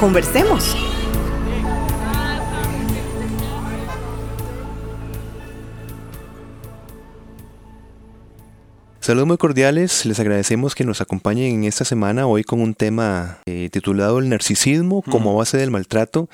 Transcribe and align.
Conversemos. 0.00 0.74
Saludos 9.00 9.28
muy 9.28 9.36
cordiales, 9.36 10.06
les 10.06 10.18
agradecemos 10.18 10.74
que 10.74 10.84
nos 10.84 11.02
acompañen 11.02 11.54
en 11.54 11.64
esta 11.64 11.84
semana 11.84 12.26
hoy 12.26 12.44
con 12.44 12.62
un 12.62 12.72
tema 12.72 13.40
eh, 13.44 13.68
titulado 13.70 14.20
El 14.20 14.30
narcisismo 14.30 15.02
como 15.02 15.36
base 15.36 15.58
del 15.58 15.70
maltrato. 15.70 16.30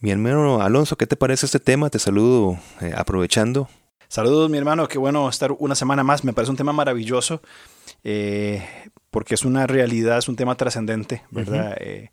Mi 0.00 0.10
hermano 0.10 0.60
Alonso, 0.60 0.96
¿qué 0.96 1.06
te 1.06 1.14
parece 1.14 1.46
este 1.46 1.60
tema? 1.60 1.90
Te 1.90 2.00
saludo 2.00 2.58
eh, 2.80 2.92
aprovechando. 2.96 3.68
Saludos, 4.08 4.50
mi 4.50 4.58
hermano. 4.58 4.88
Qué 4.88 4.98
bueno 4.98 5.28
estar 5.28 5.52
una 5.52 5.76
semana 5.76 6.02
más. 6.02 6.24
Me 6.24 6.32
parece 6.32 6.50
un 6.50 6.56
tema 6.56 6.72
maravilloso 6.72 7.40
eh, 8.02 8.66
porque 9.12 9.34
es 9.34 9.44
una 9.44 9.68
realidad, 9.68 10.18
es 10.18 10.28
un 10.28 10.34
tema 10.34 10.56
trascendente, 10.56 11.22
¿verdad? 11.30 11.76
Eh, 11.78 12.10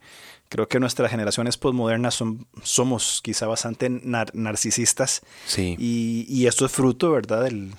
creo 0.50 0.68
que 0.68 0.80
nuestras 0.80 1.12
generaciones 1.12 1.58
postmodernas 1.58 2.16
son, 2.16 2.48
somos 2.64 3.22
quizá 3.24 3.48
bastante 3.48 3.90
narcisistas. 3.90 5.22
Sí. 5.46 5.76
Y, 5.78 6.46
esto 6.48 6.66
es 6.66 6.72
fruto, 6.72 7.12
¿verdad? 7.12 7.44
Del, 7.44 7.74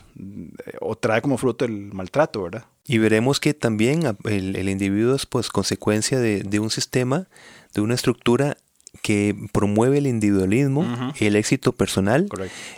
o 0.81 0.97
trae 0.97 1.23
como 1.23 1.39
fruto 1.39 1.65
el 1.65 1.93
maltrato, 1.93 2.43
¿verdad? 2.43 2.67
Y 2.87 2.99
veremos 2.99 3.41
que 3.41 3.55
también 3.55 4.03
el, 4.25 4.69
individuo 4.69 5.15
es 5.15 5.27
pues 5.27 5.49
consecuencia 5.49 6.19
de, 6.19 6.43
de 6.43 6.59
un 6.59 6.71
sistema, 6.71 7.29
de 7.75 7.81
una 7.81 7.95
estructura 7.95 8.57
que 9.03 9.35
promueve 9.53 9.99
el 9.99 10.07
individualismo, 10.07 11.13
el 11.19 11.37
éxito 11.37 11.73
personal, 11.73 12.29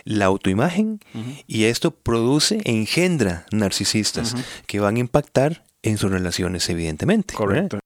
la 0.03 0.25
autoimagen, 0.25 0.99
y 1.47 1.65
esto 1.65 1.91
produce 1.91 2.61
e 2.63 2.71
engendra 2.71 3.45
narcisistas 3.51 4.35
que 4.65 4.79
van 4.79 4.95
a 4.95 4.99
impactar 4.99 5.63
en 5.83 5.97
sus 5.97 6.11
relaciones, 6.11 6.69
evidentemente. 6.69 7.33
Correcto. 7.33 7.79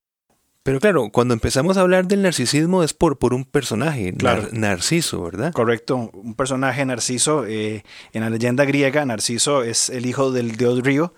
Pero 0.66 0.80
claro, 0.80 1.12
cuando 1.12 1.36
empezamos 1.36 1.78
a 1.78 1.82
hablar 1.82 2.08
del 2.08 2.24
narcisismo 2.24 2.82
es 2.82 2.96
por, 2.96 3.20
por 3.20 3.36
un 3.36 3.46
personaje, 3.46 4.12
Narciso, 4.52 5.22
¿verdad? 5.22 5.54
Correcto, 5.54 6.10
un 6.12 6.34
personaje 6.34 6.84
Narciso. 6.84 7.46
Eh, 7.46 7.84
en 8.14 8.22
la 8.24 8.32
leyenda 8.32 8.66
griega, 8.66 9.06
Narciso 9.06 9.62
es 9.62 9.90
el 9.92 10.08
hijo 10.08 10.32
del 10.32 10.56
dios 10.56 10.82
Río. 10.82 11.14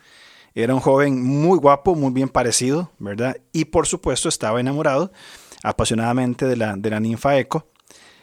Era 0.53 0.73
un 0.73 0.81
joven 0.81 1.23
muy 1.23 1.57
guapo, 1.59 1.95
muy 1.95 2.11
bien 2.11 2.27
parecido, 2.27 2.91
¿verdad? 2.99 3.37
Y 3.53 3.63
por 3.63 3.87
supuesto 3.87 4.27
estaba 4.27 4.59
enamorado 4.59 5.13
apasionadamente 5.63 6.45
de 6.45 6.57
la, 6.57 6.75
de 6.75 6.89
la 6.89 6.99
ninfa 6.99 7.37
Eco. 7.39 7.69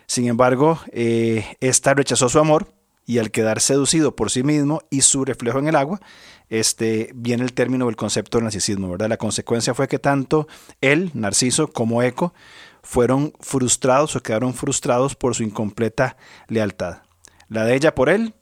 Sin 0.06 0.28
embargo, 0.28 0.78
eh, 0.92 1.56
esta 1.60 1.94
rechazó 1.94 2.28
su 2.28 2.38
amor 2.38 2.66
y 3.06 3.18
al 3.18 3.30
quedar 3.30 3.60
seducido 3.60 4.16
por 4.16 4.30
sí 4.30 4.42
mismo 4.42 4.82
y 4.90 5.02
su 5.02 5.24
reflejo 5.24 5.58
en 5.58 5.68
el 5.68 5.76
agua, 5.76 6.00
este, 6.48 7.10
viene 7.14 7.44
el 7.44 7.52
término 7.52 7.86
del 7.86 7.96
concepto 7.96 8.38
del 8.38 8.44
narcisismo, 8.44 8.90
¿verdad? 8.90 9.08
La 9.08 9.16
consecuencia 9.16 9.74
fue 9.74 9.88
que 9.88 9.98
tanto 9.98 10.46
él, 10.80 11.10
Narciso, 11.14 11.68
como 11.68 12.02
Eco 12.02 12.34
fueron 12.82 13.32
frustrados 13.40 14.14
o 14.16 14.22
quedaron 14.22 14.54
frustrados 14.54 15.14
por 15.14 15.34
su 15.34 15.42
incompleta 15.42 16.16
lealtad. 16.48 17.02
La 17.48 17.64
de 17.64 17.74
ella 17.74 17.94
por 17.94 18.08
él 18.08 18.34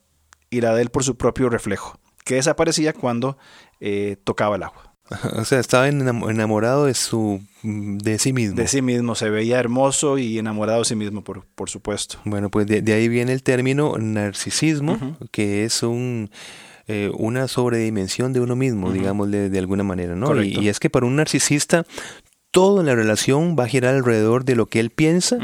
y 0.50 0.60
la 0.60 0.74
de 0.74 0.82
él 0.82 0.90
por 0.90 1.04
su 1.04 1.16
propio 1.16 1.48
reflejo, 1.48 1.98
que 2.24 2.36
desaparecía 2.36 2.92
cuando 2.92 3.38
eh, 3.80 4.16
tocaba 4.24 4.56
el 4.56 4.64
agua. 4.64 4.91
O 5.36 5.44
sea, 5.44 5.60
estaba 5.60 5.88
enamorado 5.88 6.86
de 6.86 6.94
su 6.94 7.40
de 7.62 8.18
sí 8.18 8.32
mismo. 8.32 8.56
De 8.56 8.66
sí 8.66 8.82
mismo, 8.82 9.14
se 9.14 9.30
veía 9.30 9.58
hermoso 9.58 10.18
y 10.18 10.38
enamorado 10.38 10.80
de 10.80 10.84
sí 10.84 10.96
mismo, 10.96 11.22
por, 11.22 11.44
por 11.54 11.70
supuesto. 11.70 12.18
Bueno, 12.24 12.50
pues 12.50 12.66
de, 12.66 12.92
ahí 12.92 13.08
viene 13.08 13.32
el 13.32 13.42
término 13.42 13.96
narcisismo, 13.98 15.16
que 15.30 15.64
es 15.64 15.82
un 15.82 16.30
eh, 16.88 17.10
una 17.14 17.46
sobredimensión 17.46 18.32
de 18.32 18.40
uno 18.40 18.56
mismo, 18.56 18.90
digamos, 18.90 19.30
de, 19.30 19.56
alguna 19.58 19.84
manera, 19.84 20.16
¿no? 20.16 20.42
Y, 20.42 20.68
es 20.68 20.80
que 20.80 20.90
para 20.90 21.06
un 21.06 21.16
narcisista 21.16 21.86
todo 22.50 22.80
en 22.80 22.86
la 22.86 22.94
relación 22.94 23.56
va 23.58 23.64
a 23.64 23.68
girar 23.68 23.94
alrededor 23.94 24.44
de 24.44 24.56
lo 24.56 24.66
que 24.66 24.80
él 24.80 24.90
piensa, 24.90 25.38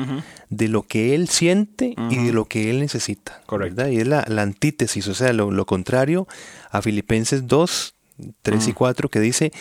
de 0.50 0.68
lo 0.68 0.82
que 0.82 1.14
él 1.14 1.28
siente 1.28 1.94
y 2.10 2.16
de 2.16 2.32
lo 2.32 2.44
que 2.44 2.70
él 2.70 2.80
necesita. 2.80 3.40
Correcto. 3.46 3.88
Y 3.88 3.98
es 3.98 4.06
la, 4.06 4.24
antítesis, 4.36 5.06
o 5.08 5.14
sea, 5.14 5.32
lo, 5.32 5.50
lo 5.50 5.64
contrario 5.64 6.26
a 6.70 6.82
Filipenses 6.82 7.46
2, 7.46 7.94
3 8.42 8.68
y 8.68 8.72
4 8.72 9.08
que 9.08 9.20
dice, 9.20 9.52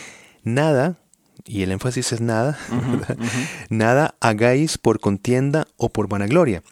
nada, 0.44 1.00
y 1.46 1.62
el 1.62 1.72
énfasis 1.72 2.14
es 2.14 2.22
nada, 2.22 2.58
nada 3.70 4.16
hagáis 4.20 4.78
por 4.78 5.00
contienda 5.00 5.68
o 5.78 5.90
por 5.90 6.08
vanagloria. 6.08 6.64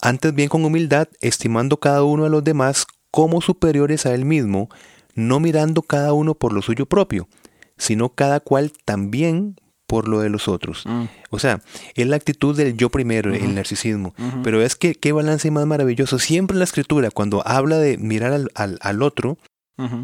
Antes 0.00 0.34
bien 0.34 0.48
con 0.48 0.64
humildad, 0.64 1.08
estimando 1.20 1.78
cada 1.78 2.02
uno 2.02 2.24
a 2.24 2.28
los 2.28 2.44
demás 2.44 2.86
como 3.10 3.40
superiores 3.40 4.06
a 4.06 4.14
él 4.14 4.24
mismo, 4.24 4.68
no 5.14 5.40
mirando 5.40 5.82
cada 5.82 6.12
uno 6.12 6.34
por 6.34 6.52
lo 6.52 6.62
suyo 6.62 6.86
propio, 6.86 7.28
sino 7.78 8.10
cada 8.10 8.40
cual 8.40 8.72
también 8.84 9.56
por 9.86 10.08
lo 10.08 10.20
de 10.20 10.28
los 10.28 10.48
otros. 10.48 10.84
Mm. 10.84 11.04
O 11.30 11.38
sea, 11.38 11.62
es 11.94 12.06
la 12.06 12.16
actitud 12.16 12.56
del 12.56 12.76
yo 12.76 12.90
primero, 12.90 13.32
el 13.32 13.54
narcisismo. 13.54 14.14
Pero 14.42 14.60
es 14.60 14.74
que 14.76 14.94
qué 14.94 15.12
balance 15.12 15.50
más 15.50 15.64
maravilloso. 15.66 16.18
Siempre 16.18 16.56
la 16.56 16.64
escritura, 16.64 17.10
cuando 17.10 17.46
habla 17.46 17.78
de 17.78 17.96
mirar 17.96 18.32
al, 18.32 18.78
al 18.80 19.02
otro, 19.02 19.38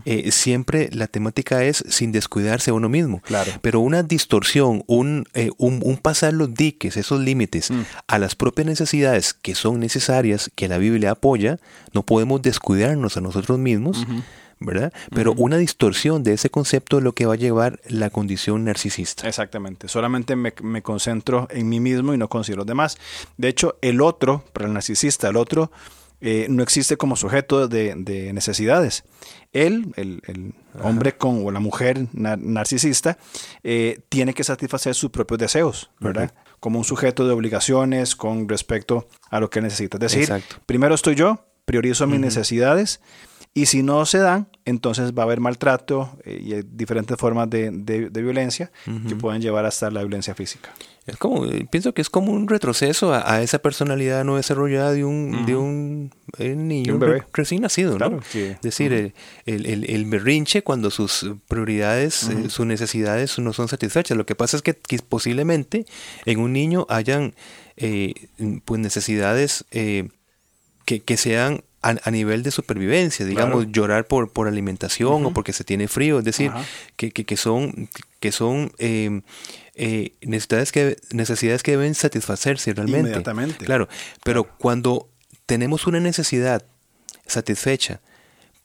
eh, 0.05 0.31
siempre 0.33 0.91
la 0.93 1.07
temática 1.07 1.65
es 1.65 1.85
sin 1.89 2.13
descuidarse 2.13 2.71
a 2.71 2.75
uno 2.75 2.89
mismo. 2.89 3.21
Claro. 3.23 3.53
Pero 3.63 3.81
una 3.81 4.03
distorsión, 4.03 4.85
un, 4.87 5.27
eh, 5.35 5.51
un, 5.59 5.81
pasar 5.97 6.35
los 6.35 6.53
diques, 6.53 6.97
esos 6.97 7.21
límites, 7.21 7.71
mm. 7.71 7.83
a 8.07 8.19
las 8.19 8.35
propias 8.35 8.67
necesidades 8.67 9.35
que 9.35 9.55
son 9.55 9.81
necesarias, 9.81 10.51
que 10.55 10.69
la 10.69 10.79
Biblia 10.79 11.13
apoya, 11.13 11.59
no 11.93 12.03
podemos 12.03 12.43
descuidarnos 12.43 13.17
a 13.17 13.21
nosotros 13.21 13.59
mismos. 13.59 14.07
¿verdad? 14.65 14.93
Pero 15.13 15.33
una 15.33 15.57
distorsión 15.57 16.23
de 16.23 16.35
ese 16.35 16.49
concepto 16.49 16.99
es 16.99 17.03
lo 17.03 17.15
que 17.15 17.27
va 17.27 17.35
a 17.35 17.37
llevar 17.37 17.81
la 17.89 18.11
condición 18.11 18.65
narcisista. 18.65 19.27
Exactamente. 19.27 19.89
Solamente 19.89 20.37
me, 20.37 20.53
me, 20.63 20.83
concentro 20.83 21.49
en 21.51 21.69
mí 21.69 21.81
mismo 21.81 22.15
y 22.15 22.17
no 22.17 22.29
considero 22.29 22.59
los 22.59 22.67
demás. 22.67 22.97
De 23.37 23.49
hecho, 23.49 23.77
el 23.83 24.01
otro, 24.01 24.45
para 24.53 24.67
el 24.67 24.73
narcisista, 24.73 25.29
el 25.29 25.37
otro 25.37 25.73
eh, 26.25 26.47
no 26.49 26.63
existe 26.63 26.97
como 26.97 27.17
sujeto 27.17 27.67
de, 27.67 27.97
necesidades. 28.33 29.03
Él, 29.53 29.93
el, 29.97 30.55
hombre 30.81 31.17
con, 31.17 31.45
o 31.45 31.51
la 31.51 31.59
mujer 31.59 32.07
narcisista, 32.13 33.19
eh, 33.65 34.01
tiene 34.09 34.33
que 34.33 34.45
satisfacer 34.45 34.95
sus 34.95 35.11
propios 35.11 35.41
deseos, 35.41 35.91
¿verdad? 35.99 36.33
Como 36.61 36.79
un 36.79 36.85
sujeto 36.85 37.27
de 37.27 37.33
obligaciones 37.33 38.15
con 38.15 38.49
respecto 38.49 39.09
a 39.31 39.41
lo 39.41 39.51
que 39.51 39.61
necesita. 39.61 39.97
Es 39.97 40.13
decir, 40.13 40.33
primero 40.65 40.95
estoy 40.95 41.17
yo, 41.17 41.45
priorizo 41.65 42.07
mis 42.07 42.21
necesidades 42.21 43.01
y 43.55 43.67
si 43.67 43.83
no 43.83 44.07
se 44.07 44.19
dan, 44.19 44.49
entonces 44.65 45.13
va 45.13 45.23
a 45.23 45.27
haber 45.27 45.41
maltrato 45.41 46.17
eh, 46.25 46.41
y 46.41 46.63
diferentes 46.75 47.19
formas 47.19 47.51
de, 47.51 47.71
violencia 48.15 48.71
que 49.07 49.15
pueden 49.15 49.43
llevar 49.43 49.67
hasta 49.67 49.91
la 49.91 50.01
violencia 50.01 50.35
física. 50.35 50.73
Es 51.07 51.17
como, 51.17 51.45
pienso 51.69 51.93
que 51.93 52.01
es 52.01 52.09
como 52.09 52.33
un 52.33 52.49
retroceso 52.49 53.13
a, 53.13 53.43
esa 53.43 53.59
personalidad 53.59 54.25
no 54.25 54.37
desarrollada 54.37 54.93
de 54.93 55.05
un, 55.05 55.45
de 55.45 55.57
un 55.57 56.13
eh, 56.39 56.55
niño 56.55 56.99
recién 57.33 57.63
nacido, 57.63 57.99
¿no? 57.99 58.21
es 58.33 58.61
decir, 58.63 59.13
el, 59.45 59.85
el, 59.85 60.05
berrinche 60.07 60.63
cuando 60.63 60.91
sus 60.91 61.33
prioridades, 61.49 62.29
eh, 62.29 62.49
sus 62.49 62.67
necesidades 62.67 63.39
no 63.39 63.53
son 63.53 63.69
satisfechas. 63.69 64.17
Lo 64.17 64.25
que 64.25 64.37
pasa 64.37 64.57
es 64.57 64.63
que, 64.63 64.75
posiblemente 65.07 65.85
en 66.25 66.39
un 66.39 66.53
niño 66.53 66.87
hayan 66.89 67.35
eh, 67.77 68.15
pues 68.65 68.81
necesidades 68.81 69.65
que, 69.71 70.09
que 70.85 71.17
sean 71.17 71.65
a, 71.83 72.11
nivel 72.11 72.43
de 72.43 72.51
supervivencia, 72.51 73.27
digamos, 73.27 73.67
llorar 73.73 74.07
por, 74.07 74.31
por 74.31 74.47
alimentación 74.47 75.27
o 75.27 75.35
porque 75.35 75.53
se 75.53 75.65
tiene 75.65 75.89
frío, 75.89 76.21
es 76.21 76.25
decir, 76.25 76.53
que, 76.97 77.11
que, 77.11 77.37
son, 77.37 77.89
que 78.21 78.31
son 78.31 78.73
em, 78.79 79.23
eh, 79.75 80.13
necesidades, 80.23 80.71
que, 80.71 80.97
necesidades 81.11 81.63
que 81.63 81.73
deben 81.73 81.95
satisfacerse 81.95 82.73
realmente. 82.73 83.01
Inmediatamente. 83.01 83.65
Claro, 83.65 83.89
pero 84.23 84.45
cuando 84.45 85.09
tenemos 85.47 85.87
una 85.87 85.99
necesidad 85.99 86.65
satisfecha, 87.27 88.01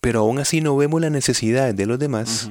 pero 0.00 0.20
aún 0.20 0.38
así 0.38 0.60
no 0.60 0.76
vemos 0.76 1.00
las 1.00 1.10
necesidades 1.10 1.76
de 1.76 1.86
los 1.86 1.98
demás, 1.98 2.50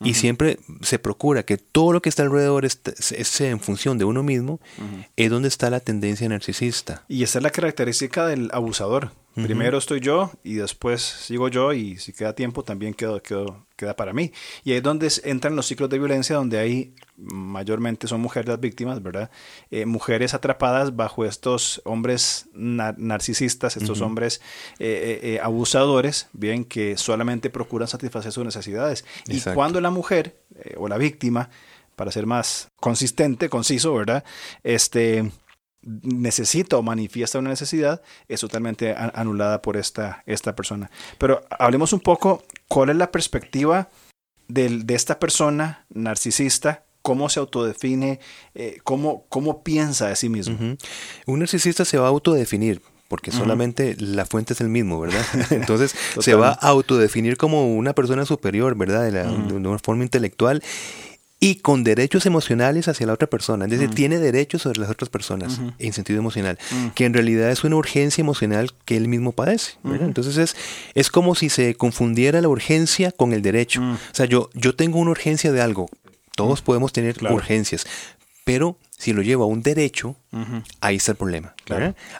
y 0.00 0.14
siempre 0.14 0.58
se 0.82 0.98
procura 0.98 1.44
que 1.44 1.56
todo 1.56 1.94
lo 1.94 2.02
que 2.02 2.10
está 2.10 2.22
alrededor 2.22 2.66
esté, 2.66 3.48
en 3.48 3.60
función 3.60 3.96
de 3.96 4.04
uno 4.04 4.22
mismo, 4.22 4.60
es 5.16 5.30
donde 5.30 5.48
está 5.48 5.70
la 5.70 5.80
tendencia 5.80 6.28
narcisista. 6.28 7.04
Y 7.08 7.22
esa 7.22 7.38
es 7.38 7.42
la 7.42 7.50
característica 7.50 8.26
del 8.26 8.50
abusador, 8.52 9.12
Primero 9.36 9.76
estoy 9.76 10.00
yo 10.00 10.30
y 10.42 10.54
después 10.54 11.02
sigo 11.02 11.48
yo 11.48 11.74
y 11.74 11.98
si 11.98 12.14
queda 12.14 12.34
tiempo 12.34 12.64
también 12.64 12.94
quedo, 12.94 13.20
queda 13.76 13.94
para 13.94 14.14
mí. 14.14 14.32
Y 14.64 14.70
ahí 14.70 14.78
es 14.78 14.82
donde 14.82 15.12
entran 15.24 15.54
los 15.54 15.66
ciclos 15.66 15.90
de 15.90 15.98
violencia 15.98 16.36
donde 16.36 16.58
hay 16.58 16.94
mayormente 17.16 18.06
son 18.06 18.20
mujeres 18.20 18.48
las 18.48 18.60
víctimas, 18.60 19.02
¿verdad? 19.02 19.30
Eh, 19.70 19.86
mujeres 19.86 20.34
atrapadas 20.34 20.96
bajo 20.96 21.24
estos 21.24 21.82
hombres 21.84 22.48
narcisistas, 22.54 23.76
estos 23.76 24.00
hombres 24.00 24.40
eh, 24.78 25.20
eh, 25.22 25.40
abusadores, 25.42 26.28
bien, 26.32 26.64
que 26.64 26.96
solamente 26.96 27.50
procuran 27.50 27.88
satisfacer 27.88 28.32
sus 28.32 28.44
necesidades. 28.44 29.04
Y 29.28 29.40
cuando 29.40 29.80
la 29.80 29.90
mujer 29.90 30.40
o 30.76 30.88
la 30.88 30.98
víctima, 30.98 31.50
para 31.94 32.10
ser 32.10 32.26
más 32.26 32.68
consistente, 32.76 33.48
conciso, 33.48 33.94
¿verdad? 33.94 34.24
Este 34.62 35.30
necesita 35.86 36.76
o 36.76 36.82
manifiesta 36.82 37.38
una 37.38 37.50
necesidad 37.50 38.02
es 38.28 38.40
totalmente 38.40 38.94
anulada 39.14 39.62
por 39.62 39.76
esta, 39.76 40.22
esta 40.26 40.54
persona. 40.56 40.90
Pero 41.18 41.42
hablemos 41.50 41.92
un 41.92 42.00
poco 42.00 42.42
cuál 42.68 42.90
es 42.90 42.96
la 42.96 43.10
perspectiva 43.12 43.88
de 44.48 44.94
esta 44.94 45.18
persona 45.18 45.86
narcisista, 45.90 46.84
cómo 47.02 47.28
se 47.28 47.40
autodefine, 47.40 48.20
eh, 48.54 48.78
cómo, 48.82 49.26
cómo 49.28 49.62
piensa 49.62 50.08
de 50.08 50.16
sí 50.16 50.28
mismo. 50.28 50.76
Un 51.26 51.38
narcisista 51.38 51.84
se 51.84 51.98
va 51.98 52.06
a 52.06 52.10
autodefinir 52.10 52.82
porque 53.08 53.30
solamente 53.30 53.94
la 54.00 54.26
fuente 54.26 54.52
es 54.52 54.60
el 54.60 54.68
mismo, 54.68 54.98
¿verdad? 54.98 55.24
Entonces 55.50 55.94
se 56.18 56.34
va 56.34 56.48
a 56.48 56.68
autodefinir 56.68 57.36
como 57.36 57.76
una 57.76 57.92
persona 57.92 58.26
superior, 58.26 58.76
¿verdad? 58.76 59.04
De, 59.04 59.12
de 59.12 59.54
una 59.54 59.78
forma 59.78 60.02
intelectual 60.02 60.62
y 61.46 61.54
con 61.54 61.84
derechos 61.84 62.26
emocionales 62.26 62.88
hacia 62.88 63.06
la 63.06 63.12
otra 63.12 63.28
persona. 63.28 63.66
Es 63.66 63.70
decir, 63.70 63.90
tiene 63.90 64.18
derechos 64.18 64.62
sobre 64.62 64.80
las 64.80 64.90
otras 64.90 65.08
personas 65.08 65.60
en 65.78 65.92
sentido 65.92 66.18
emocional, 66.18 66.58
que 66.96 67.04
en 67.04 67.14
realidad 67.14 67.52
es 67.52 67.62
una 67.62 67.76
urgencia 67.76 68.20
emocional 68.20 68.72
que 68.84 68.96
él 68.96 69.06
mismo 69.06 69.30
padece. 69.30 69.74
Entonces 69.84 70.38
es, 70.38 70.56
es 70.94 71.08
como 71.08 71.36
si 71.36 71.48
se 71.48 71.76
confundiera 71.76 72.40
la 72.40 72.48
urgencia 72.48 73.12
con 73.12 73.32
el 73.32 73.42
derecho. 73.42 73.80
O 73.80 73.96
sea, 74.14 74.26
yo, 74.26 74.50
yo 74.54 74.74
tengo 74.74 74.98
una 74.98 75.12
urgencia 75.12 75.52
de 75.52 75.60
algo. 75.60 75.88
Todos 76.34 76.62
podemos 76.62 76.92
tener 76.92 77.16
urgencias, 77.30 77.86
pero 78.44 78.76
si 78.98 79.12
lo 79.12 79.22
llevo 79.22 79.44
a 79.44 79.46
un 79.46 79.62
derecho, 79.62 80.16
ahí 80.80 80.96
está 80.96 81.12
el 81.12 81.18
problema. 81.18 81.54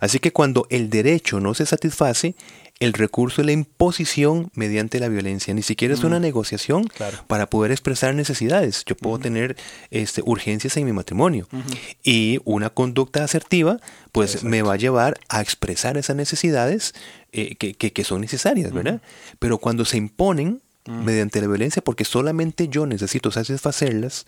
Así 0.00 0.18
que 0.18 0.32
cuando 0.32 0.66
el 0.70 0.90
derecho 0.90 1.40
no 1.40 1.54
se 1.54 1.66
satisface, 1.66 2.34
el 2.78 2.92
recurso 2.92 3.40
es 3.40 3.46
la 3.46 3.52
imposición 3.52 4.50
mediante 4.54 5.00
la 5.00 5.08
violencia. 5.08 5.54
Ni 5.54 5.62
siquiera 5.62 5.94
es 5.94 6.04
una 6.04 6.20
negociación 6.20 6.86
para 7.26 7.48
poder 7.48 7.72
expresar 7.72 8.14
necesidades. 8.14 8.84
Yo 8.84 8.94
puedo 8.96 9.18
tener 9.18 9.56
este, 9.90 10.22
urgencias 10.24 10.76
en 10.76 10.84
mi 10.84 10.92
matrimonio 10.92 11.48
y 12.02 12.38
una 12.44 12.68
conducta 12.68 13.24
asertiva 13.24 13.78
pues 14.12 14.44
me 14.44 14.60
va 14.60 14.74
a 14.74 14.76
llevar 14.76 15.18
a 15.28 15.40
expresar 15.40 15.96
esas 15.96 16.16
necesidades 16.16 16.94
eh, 17.32 17.56
que, 17.56 18.04
son 18.04 18.20
necesarias, 18.20 18.72
¿verdad? 18.72 19.00
Pero 19.38 19.58
cuando 19.58 19.86
se 19.86 19.96
imponen 19.96 20.60
mediante 20.86 21.40
la 21.40 21.48
violencia, 21.48 21.82
porque 21.82 22.04
solamente 22.04 22.68
yo 22.68 22.86
necesito 22.86 23.30
satisfacerlas, 23.30 24.26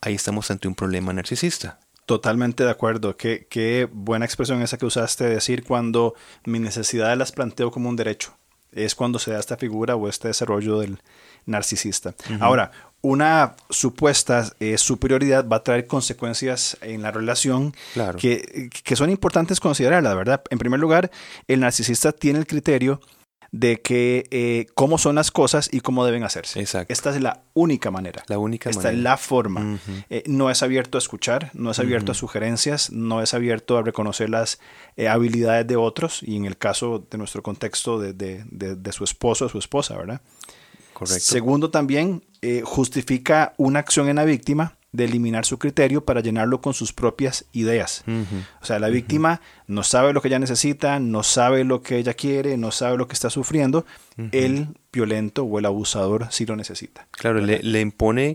ahí 0.00 0.14
estamos 0.14 0.50
ante 0.50 0.66
un 0.66 0.74
problema 0.74 1.12
narcisista. 1.12 1.78
Totalmente 2.10 2.64
de 2.64 2.70
acuerdo. 2.70 3.16
Qué, 3.16 3.46
qué 3.48 3.88
buena 3.88 4.24
expresión 4.24 4.60
esa 4.62 4.76
que 4.78 4.84
usaste 4.84 5.22
de 5.26 5.34
decir 5.34 5.62
cuando 5.62 6.16
mis 6.44 6.60
necesidades 6.60 7.16
las 7.16 7.30
planteo 7.30 7.70
como 7.70 7.88
un 7.88 7.94
derecho. 7.94 8.34
Es 8.72 8.96
cuando 8.96 9.20
se 9.20 9.30
da 9.30 9.38
esta 9.38 9.56
figura 9.56 9.94
o 9.94 10.08
este 10.08 10.26
desarrollo 10.26 10.80
del 10.80 11.00
narcisista. 11.46 12.16
Ahora, 12.40 12.72
una 13.00 13.54
supuesta 13.68 14.50
eh, 14.58 14.76
superioridad 14.76 15.46
va 15.46 15.58
a 15.58 15.62
traer 15.62 15.86
consecuencias 15.86 16.76
en 16.80 17.00
la 17.02 17.12
relación 17.12 17.76
que, 18.18 18.70
que, 18.82 18.96
son 18.96 19.08
importantes 19.08 19.60
considerar, 19.60 20.02
la 20.02 20.14
verdad. 20.14 20.42
En 20.50 20.58
primer 20.58 20.80
lugar, 20.80 21.12
el 21.46 21.60
narcisista 21.60 22.10
tiene 22.10 22.40
el 22.40 22.46
criterio 22.48 23.00
de 23.52 23.80
que 23.80 24.26
eh, 24.30 24.66
cómo 24.74 24.96
son 24.96 25.16
las 25.16 25.30
cosas 25.30 25.68
y 25.72 25.80
cómo 25.80 26.04
deben 26.04 26.22
hacerse. 26.22 26.60
Exacto. 26.60 26.92
Esta 26.92 27.10
es 27.10 27.20
la 27.20 27.42
única 27.54 27.90
manera. 27.90 28.22
La 28.28 28.38
única 28.38 28.70
Esta 28.70 28.92
es 28.92 28.98
la 28.98 29.16
forma. 29.16 29.78
Eh, 30.08 30.22
no 30.26 30.50
es 30.50 30.62
abierto 30.62 30.98
a 30.98 31.00
escuchar, 31.00 31.50
no 31.54 31.72
es 31.72 31.78
abierto 31.78 32.12
a 32.12 32.14
sugerencias, 32.14 32.90
no 32.90 33.22
es 33.22 33.34
abierto 33.34 33.76
a 33.76 33.82
reconocer 33.82 34.30
las 34.30 34.60
eh, 34.96 35.08
habilidades 35.08 35.66
de 35.66 35.76
otros 35.76 36.22
y 36.22 36.36
en 36.36 36.44
el 36.44 36.56
caso 36.56 37.04
de 37.10 37.18
nuestro 37.18 37.42
contexto 37.42 37.98
de, 37.98 38.12
de, 38.12 38.44
de, 38.46 38.92
su 38.92 39.04
esposo 39.04 39.46
o 39.46 39.48
su 39.48 39.58
esposa, 39.58 39.96
¿verdad? 39.96 40.20
Correcto. 40.92 41.20
Segundo, 41.20 41.70
también 41.70 42.24
justifica 42.64 43.54
una 43.56 43.80
acción 43.80 44.08
en 44.08 44.16
la 44.16 44.24
víctima 44.24 44.76
de 44.92 45.04
eliminar 45.04 45.44
su 45.44 45.58
criterio 45.58 46.04
para 46.04 46.20
llenarlo 46.20 46.60
con 46.60 46.74
sus 46.74 46.92
propias 46.92 47.44
ideas. 47.52 48.04
O 48.60 48.64
sea, 48.64 48.78
la 48.78 48.88
víctima 48.88 49.40
no 49.66 49.82
sabe 49.84 50.12
lo 50.12 50.20
que 50.20 50.28
ella 50.28 50.38
necesita, 50.38 50.98
no 50.98 51.22
sabe 51.22 51.64
lo 51.64 51.82
que 51.82 51.98
ella 51.98 52.14
quiere, 52.14 52.56
no 52.56 52.72
sabe 52.72 52.96
lo 52.96 53.06
que 53.06 53.14
está 53.14 53.30
sufriendo. 53.30 53.86
El 54.32 54.68
violento 54.92 55.44
o 55.44 55.58
el 55.58 55.66
abusador 55.66 56.26
sí 56.30 56.44
lo 56.44 56.56
necesita. 56.56 57.06
Claro, 57.12 57.40
le, 57.40 57.80
impone, 57.80 58.34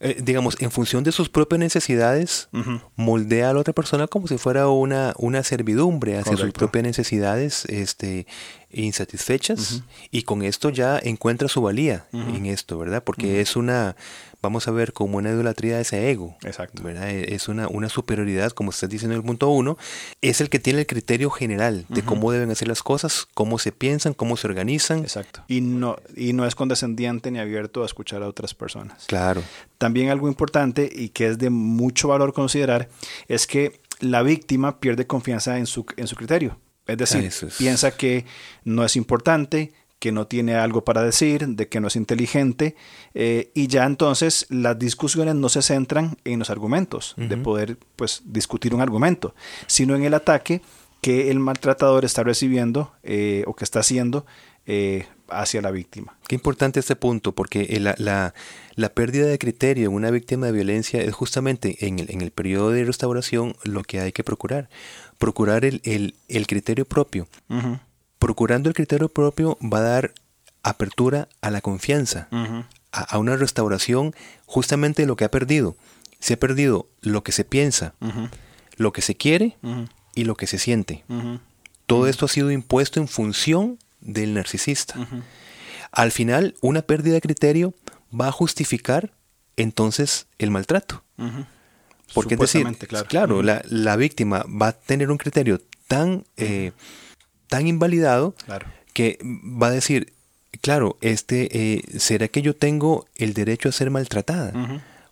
eh, 0.00 0.16
digamos, 0.22 0.60
en 0.60 0.70
función 0.70 1.04
de 1.04 1.12
sus 1.12 1.28
propias 1.28 1.58
necesidades, 1.58 2.48
moldea 2.96 3.50
a 3.50 3.52
la 3.52 3.60
otra 3.60 3.74
persona 3.74 4.06
como 4.06 4.26
si 4.28 4.38
fuera 4.38 4.68
una, 4.68 5.12
una 5.18 5.42
servidumbre 5.42 6.16
hacia 6.16 6.38
sus 6.38 6.52
propias 6.52 6.84
necesidades 6.84 7.66
este, 7.66 8.26
insatisfechas 8.70 9.82
y 10.10 10.22
con 10.22 10.42
esto 10.42 10.70
ya 10.70 10.98
encuentra 10.98 11.48
su 11.48 11.60
valía 11.60 12.06
en 12.12 12.46
esto, 12.46 12.78
¿verdad? 12.78 13.04
Porque 13.04 13.42
es 13.42 13.56
una 13.56 13.94
vamos 14.42 14.66
a 14.68 14.72
ver 14.72 14.92
como 14.92 15.18
una 15.18 15.30
idolatría 15.30 15.76
de 15.76 15.82
ese 15.82 16.10
ego. 16.10 16.36
Exacto. 16.42 16.82
¿verdad? 16.82 17.08
E, 17.08 17.34
es 17.34 17.48
una, 17.48 17.68
una 17.68 17.88
superioridad, 17.88 18.50
como 18.50 18.70
estás 18.70 18.90
diciendo 18.90 19.14
en 19.14 19.20
el 19.20 19.26
punto 19.26 19.48
uno, 19.48 19.78
es 20.20 20.40
el 20.40 20.50
que 20.50 20.58
tiene 20.58 20.80
el 20.80 20.86
criterio 20.86 21.30
general 21.30 21.86
de 21.88 22.02
cómo 22.02 22.32
deben 22.32 22.50
hacer 22.50 22.68
las 22.68 22.82
cosas, 22.82 23.28
cómo 23.34 23.58
se 23.58 23.72
piensan, 23.72 24.14
cómo 24.14 24.36
se 24.36 24.48
organizan. 24.48 24.98
Exacto. 24.98 25.44
Y 25.48 25.60
no, 25.60 25.96
y 26.16 26.32
no 26.32 26.44
es 26.46 26.54
condescendiente 26.54 27.30
ni 27.30 27.38
abierto 27.38 27.82
a 27.82 27.86
escuchar 27.86 28.22
a 28.22 28.28
otras 28.28 28.54
personas. 28.54 29.04
Claro. 29.06 29.42
También 29.78 30.10
algo 30.10 30.28
importante 30.28 30.90
y 30.92 31.10
que 31.10 31.28
es 31.28 31.38
de 31.38 31.50
mucho 31.50 32.08
valor 32.08 32.32
considerar 32.32 32.88
es 33.28 33.46
que 33.46 33.80
la 34.00 34.22
víctima 34.22 34.80
pierde 34.80 35.06
confianza 35.06 35.58
en 35.58 35.66
su, 35.66 35.86
en 35.96 36.08
su 36.08 36.16
criterio. 36.16 36.58
Es 36.86 36.98
decir, 36.98 37.30
piensa 37.58 37.92
que 37.92 38.26
no 38.64 38.84
es 38.84 38.96
importante, 38.96 39.72
que 40.02 40.10
no 40.10 40.26
tiene 40.26 40.56
algo 40.56 40.84
para 40.84 41.00
decir, 41.04 41.46
de 41.46 41.68
que 41.68 41.78
no 41.78 41.86
es 41.86 41.94
inteligente, 41.94 42.74
eh, 43.14 43.52
y 43.54 43.68
ya 43.68 43.84
entonces 43.84 44.48
las 44.50 44.76
discusiones 44.76 45.36
no 45.36 45.48
se 45.48 45.62
centran 45.62 46.16
en 46.24 46.40
los 46.40 46.50
argumentos, 46.50 47.14
de 47.16 47.36
poder 47.36 47.78
pues 47.94 48.22
discutir 48.24 48.74
un 48.74 48.80
argumento, 48.80 49.32
sino 49.68 49.94
en 49.94 50.02
el 50.02 50.14
ataque 50.14 50.60
que 51.02 51.30
el 51.30 51.38
maltratador 51.38 52.04
está 52.04 52.24
recibiendo 52.24 52.90
eh, 53.04 53.44
o 53.46 53.54
que 53.54 53.62
está 53.62 53.78
haciendo 53.78 54.26
eh, 54.66 55.06
hacia 55.28 55.62
la 55.62 55.70
víctima. 55.70 56.16
Qué 56.26 56.34
importante 56.34 56.80
este 56.80 56.96
punto, 56.96 57.30
porque 57.30 57.78
la, 57.78 57.94
la, 57.96 58.34
la, 58.74 58.88
pérdida 58.88 59.26
de 59.26 59.38
criterio 59.38 59.88
en 59.88 59.94
una 59.94 60.10
víctima 60.10 60.46
de 60.46 60.52
violencia 60.52 61.00
es 61.00 61.14
justamente 61.14 61.86
en 61.86 62.00
el, 62.00 62.10
en 62.10 62.22
el 62.22 62.32
periodo 62.32 62.72
de 62.72 62.84
restauración 62.84 63.54
lo 63.62 63.84
que 63.84 64.00
hay 64.00 64.10
que 64.10 64.24
procurar. 64.24 64.68
Procurar 65.18 65.64
el, 65.64 65.80
el, 65.84 66.16
el 66.26 66.48
criterio 66.48 66.86
propio 66.86 67.28
procurando 68.22 68.68
el 68.68 68.74
criterio 68.76 69.08
propio 69.08 69.58
va 69.60 69.78
a 69.78 69.82
dar 69.82 70.14
apertura 70.62 71.28
a 71.40 71.50
la 71.50 71.60
confianza, 71.60 72.28
a, 72.92 73.18
una 73.18 73.36
restauración 73.36 74.14
justamente 74.46 75.02
de 75.02 75.08
lo 75.08 75.16
que 75.16 75.24
ha 75.24 75.30
perdido. 75.30 75.74
Se 76.20 76.34
ha 76.34 76.36
perdido 76.36 76.86
lo 77.00 77.24
que 77.24 77.32
se 77.32 77.44
piensa, 77.44 77.94
lo 78.76 78.92
que 78.92 79.02
se 79.02 79.16
quiere 79.16 79.56
y 80.14 80.22
lo 80.22 80.36
que 80.36 80.46
se 80.46 80.60
siente. 80.60 81.02
Todo 81.86 82.06
esto 82.06 82.26
ha 82.26 82.28
sido 82.28 82.52
impuesto 82.52 83.00
en 83.00 83.08
función 83.08 83.80
del 84.00 84.34
narcisista. 84.34 84.94
Al 85.90 86.12
final, 86.12 86.54
una 86.60 86.82
pérdida 86.82 87.14
de 87.14 87.20
criterio 87.20 87.74
va 88.18 88.28
a 88.28 88.32
justificar 88.32 89.12
entonces 89.56 90.28
el 90.38 90.52
maltrato. 90.52 91.02
Porque 92.14 92.34
es 92.34 92.40
decir, 92.40 92.66
claro, 93.08 93.42
la, 93.42 93.96
víctima 93.96 94.44
va 94.44 94.68
a 94.68 94.72
tener 94.72 95.10
un 95.10 95.18
criterio 95.18 95.60
tan 95.88 96.24
eh, 96.36 96.70
tan 97.52 97.66
invalidado 97.66 98.34
que 98.94 99.18
va 99.22 99.66
a 99.66 99.70
decir, 99.70 100.14
claro, 100.62 100.96
este, 101.02 101.74
eh, 101.74 101.82
¿será 101.98 102.28
que 102.28 102.40
yo 102.40 102.56
tengo 102.56 103.04
el 103.14 103.34
derecho 103.34 103.68
a 103.68 103.72
ser 103.72 103.90
maltratada? 103.90 104.54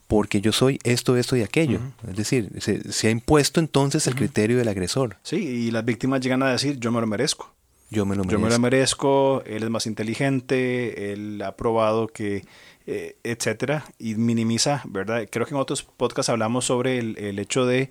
Porque 0.09 0.41
yo 0.41 0.51
soy 0.51 0.79
esto, 0.83 1.19
esto 1.19 1.37
y 1.37 1.43
aquello. 1.43 1.81
Es 2.09 2.17
decir, 2.17 2.51
se, 2.61 3.09
ha 3.09 3.11
impuesto 3.11 3.61
entonces 3.61 4.07
el 4.07 4.15
criterio 4.15 4.57
del 4.57 4.69
agresor. 4.69 5.19
Sí, 5.23 5.37
y 5.37 5.71
las 5.71 5.85
víctimas 5.85 6.23
llegan 6.23 6.43
a 6.43 6.51
decir, 6.51 6.81
yo 6.81 6.91
me 6.91 7.03
lo 7.03 7.07
merezco. 7.07 7.53
Yo 7.91 8.07
me 8.07 8.17
lo 8.17 8.25
merezco. 8.25 8.41
Yo 8.41 8.47
me 8.47 8.51
lo 8.51 8.59
merezco, 8.59 9.43
él 9.45 9.63
es 9.63 9.69
más 9.69 9.87
inteligente, 9.87 11.13
él 11.13 11.43
ha 11.43 11.57
probado 11.57 12.09
que, 12.09 12.47
eh, 12.87 13.17
etcétera, 13.23 13.85
y 13.99 14.15
minimiza, 14.15 14.83
¿verdad? 14.87 15.29
Creo 15.31 15.45
que 15.45 15.53
en 15.53 15.61
otros 15.61 15.83
podcasts 15.83 16.31
hablamos 16.31 16.65
sobre 16.65 16.99
el, 16.99 17.39
hecho 17.39 17.67
de 17.67 17.91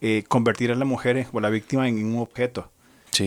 eh, 0.00 0.24
convertir 0.26 0.72
a 0.72 0.74
la 0.74 0.86
mujer 0.86 1.26
o 1.32 1.40
la 1.40 1.50
víctima 1.50 1.86
en 1.86 2.02
un 2.02 2.18
objeto. 2.18 2.70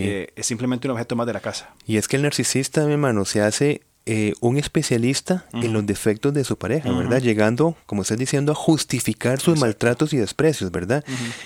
Eh, 0.02 0.34
es 0.36 0.46
simplemente 0.46 0.88
un 0.88 0.92
objeto 0.92 1.16
más 1.16 1.28
de 1.28 1.34
la 1.34 1.40
casa. 1.40 1.74
Y 1.86 1.98
es 1.98 2.08
que 2.08 2.16
el 2.16 2.24
narcisista, 2.24 2.86
mi 2.86 2.94
hermano, 2.94 3.26
se 3.26 3.42
hace 3.42 3.82
eh, 4.06 4.34
un 4.42 4.58
especialista 4.58 5.46
en 5.54 5.72
los 5.72 5.86
defectos 5.86 6.34
de 6.34 6.44
su 6.44 6.58
pareja, 6.58 6.92
¿verdad? 6.92 7.22
Llegando, 7.22 7.78
como 7.86 8.02
estás 8.02 8.18
diciendo, 8.18 8.52
a 8.52 8.56
justificar 8.56 9.40
sus 9.40 9.60
maltratos 9.60 10.14
y 10.14 10.18
desprecios, 10.18 10.72
¿verdad? 10.72 11.06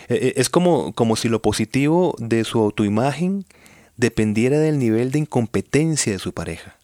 Eh, 0.10 0.34
es 0.38 0.50
como, 0.50 0.92
como 0.94 1.16
si 1.16 1.30
lo 1.30 1.42
positivo 1.42 2.16
de 2.18 2.44
su 2.44 2.60
autoimagen 2.60 3.46
dependiera 3.96 4.58
del 4.58 4.80
nivel 4.80 5.12
de 5.12 5.20
incompetencia 5.20 6.14
de 6.14 6.20
su 6.20 6.34
pareja. 6.34 6.78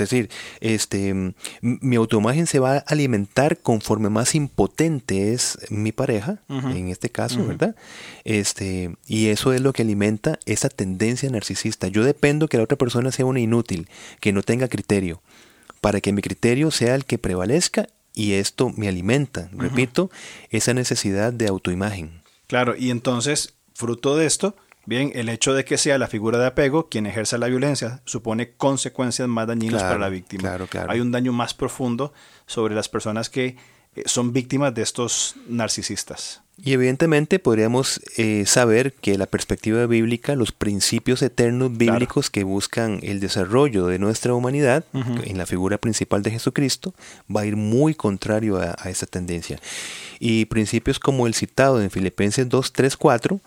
Es 0.00 0.10
decir, 0.10 0.30
este, 0.60 1.34
mi 1.60 1.96
autoimagen 1.96 2.46
se 2.46 2.58
va 2.58 2.76
a 2.76 2.84
alimentar 2.86 3.58
conforme 3.58 4.08
más 4.10 4.34
impotente 4.34 5.32
es 5.32 5.58
mi 5.70 5.92
pareja, 5.92 6.40
en 6.48 6.88
este 6.88 7.10
caso, 7.10 7.44
¿verdad? 7.44 7.74
Este, 8.24 8.96
y 9.06 9.28
eso 9.28 9.52
es 9.52 9.60
lo 9.60 9.72
que 9.72 9.82
alimenta 9.82 10.38
esa 10.46 10.68
tendencia 10.68 11.30
narcisista. 11.30 11.88
Yo 11.88 12.04
dependo 12.04 12.48
que 12.48 12.56
la 12.56 12.64
otra 12.64 12.78
persona 12.78 13.12
sea 13.12 13.26
una 13.26 13.40
inútil, 13.40 13.88
que 14.20 14.32
no 14.32 14.42
tenga 14.42 14.68
criterio, 14.68 15.22
para 15.80 16.00
que 16.00 16.12
mi 16.12 16.22
criterio 16.22 16.70
sea 16.70 16.94
el 16.94 17.04
que 17.04 17.18
prevalezca 17.18 17.88
y 18.14 18.32
esto 18.32 18.72
me 18.76 18.88
alimenta, 18.88 19.48
repito, 19.52 20.10
esa 20.50 20.74
necesidad 20.74 21.32
de 21.32 21.46
autoimagen. 21.46 22.22
Claro, 22.48 22.74
y 22.76 22.90
entonces, 22.90 23.54
fruto 23.74 24.16
de 24.16 24.26
esto, 24.26 24.56
Bien, 24.88 25.12
el 25.14 25.28
hecho 25.28 25.52
de 25.52 25.66
que 25.66 25.76
sea 25.76 25.98
la 25.98 26.06
figura 26.06 26.38
de 26.38 26.46
apego 26.46 26.88
quien 26.88 27.04
ejerza 27.04 27.36
la 27.36 27.48
violencia 27.48 28.00
supone 28.06 28.52
consecuencias 28.52 29.28
más 29.28 29.46
dañinas 29.46 29.82
para 29.82 29.98
la 29.98 30.08
víctima. 30.08 30.40
Claro, 30.40 30.66
claro. 30.66 30.90
Hay 30.90 31.00
un 31.00 31.12
daño 31.12 31.30
más 31.30 31.52
profundo 31.52 32.14
sobre 32.46 32.74
las 32.74 32.88
personas 32.88 33.28
que 33.28 33.56
eh, 33.96 34.02
son 34.06 34.32
víctimas 34.32 34.74
de 34.74 34.80
estos 34.80 35.34
narcisistas. 35.46 36.40
Y 36.56 36.72
evidentemente 36.72 37.38
podríamos 37.38 38.00
eh, 38.16 38.44
saber 38.46 38.94
que 38.94 39.18
la 39.18 39.26
perspectiva 39.26 39.84
bíblica, 39.84 40.34
los 40.36 40.52
principios 40.52 41.20
eternos 41.20 41.76
bíblicos 41.76 42.30
que 42.30 42.42
buscan 42.42 42.98
el 43.02 43.20
desarrollo 43.20 43.88
de 43.88 43.98
nuestra 43.98 44.32
humanidad, 44.32 44.86
en 44.94 45.36
la 45.36 45.44
figura 45.44 45.76
principal 45.76 46.22
de 46.22 46.30
Jesucristo, 46.30 46.94
va 47.30 47.42
a 47.42 47.46
ir 47.46 47.56
muy 47.56 47.94
contrario 47.94 48.56
a, 48.56 48.74
a 48.78 48.88
esa 48.88 49.04
tendencia. 49.04 49.60
Y 50.18 50.46
principios 50.46 50.98
como 50.98 51.26
el 51.26 51.34
citado 51.34 51.82
en 51.82 51.90
Filipenses 51.90 52.48
2, 52.48 52.72
3, 52.72 52.96
4, 52.96 53.40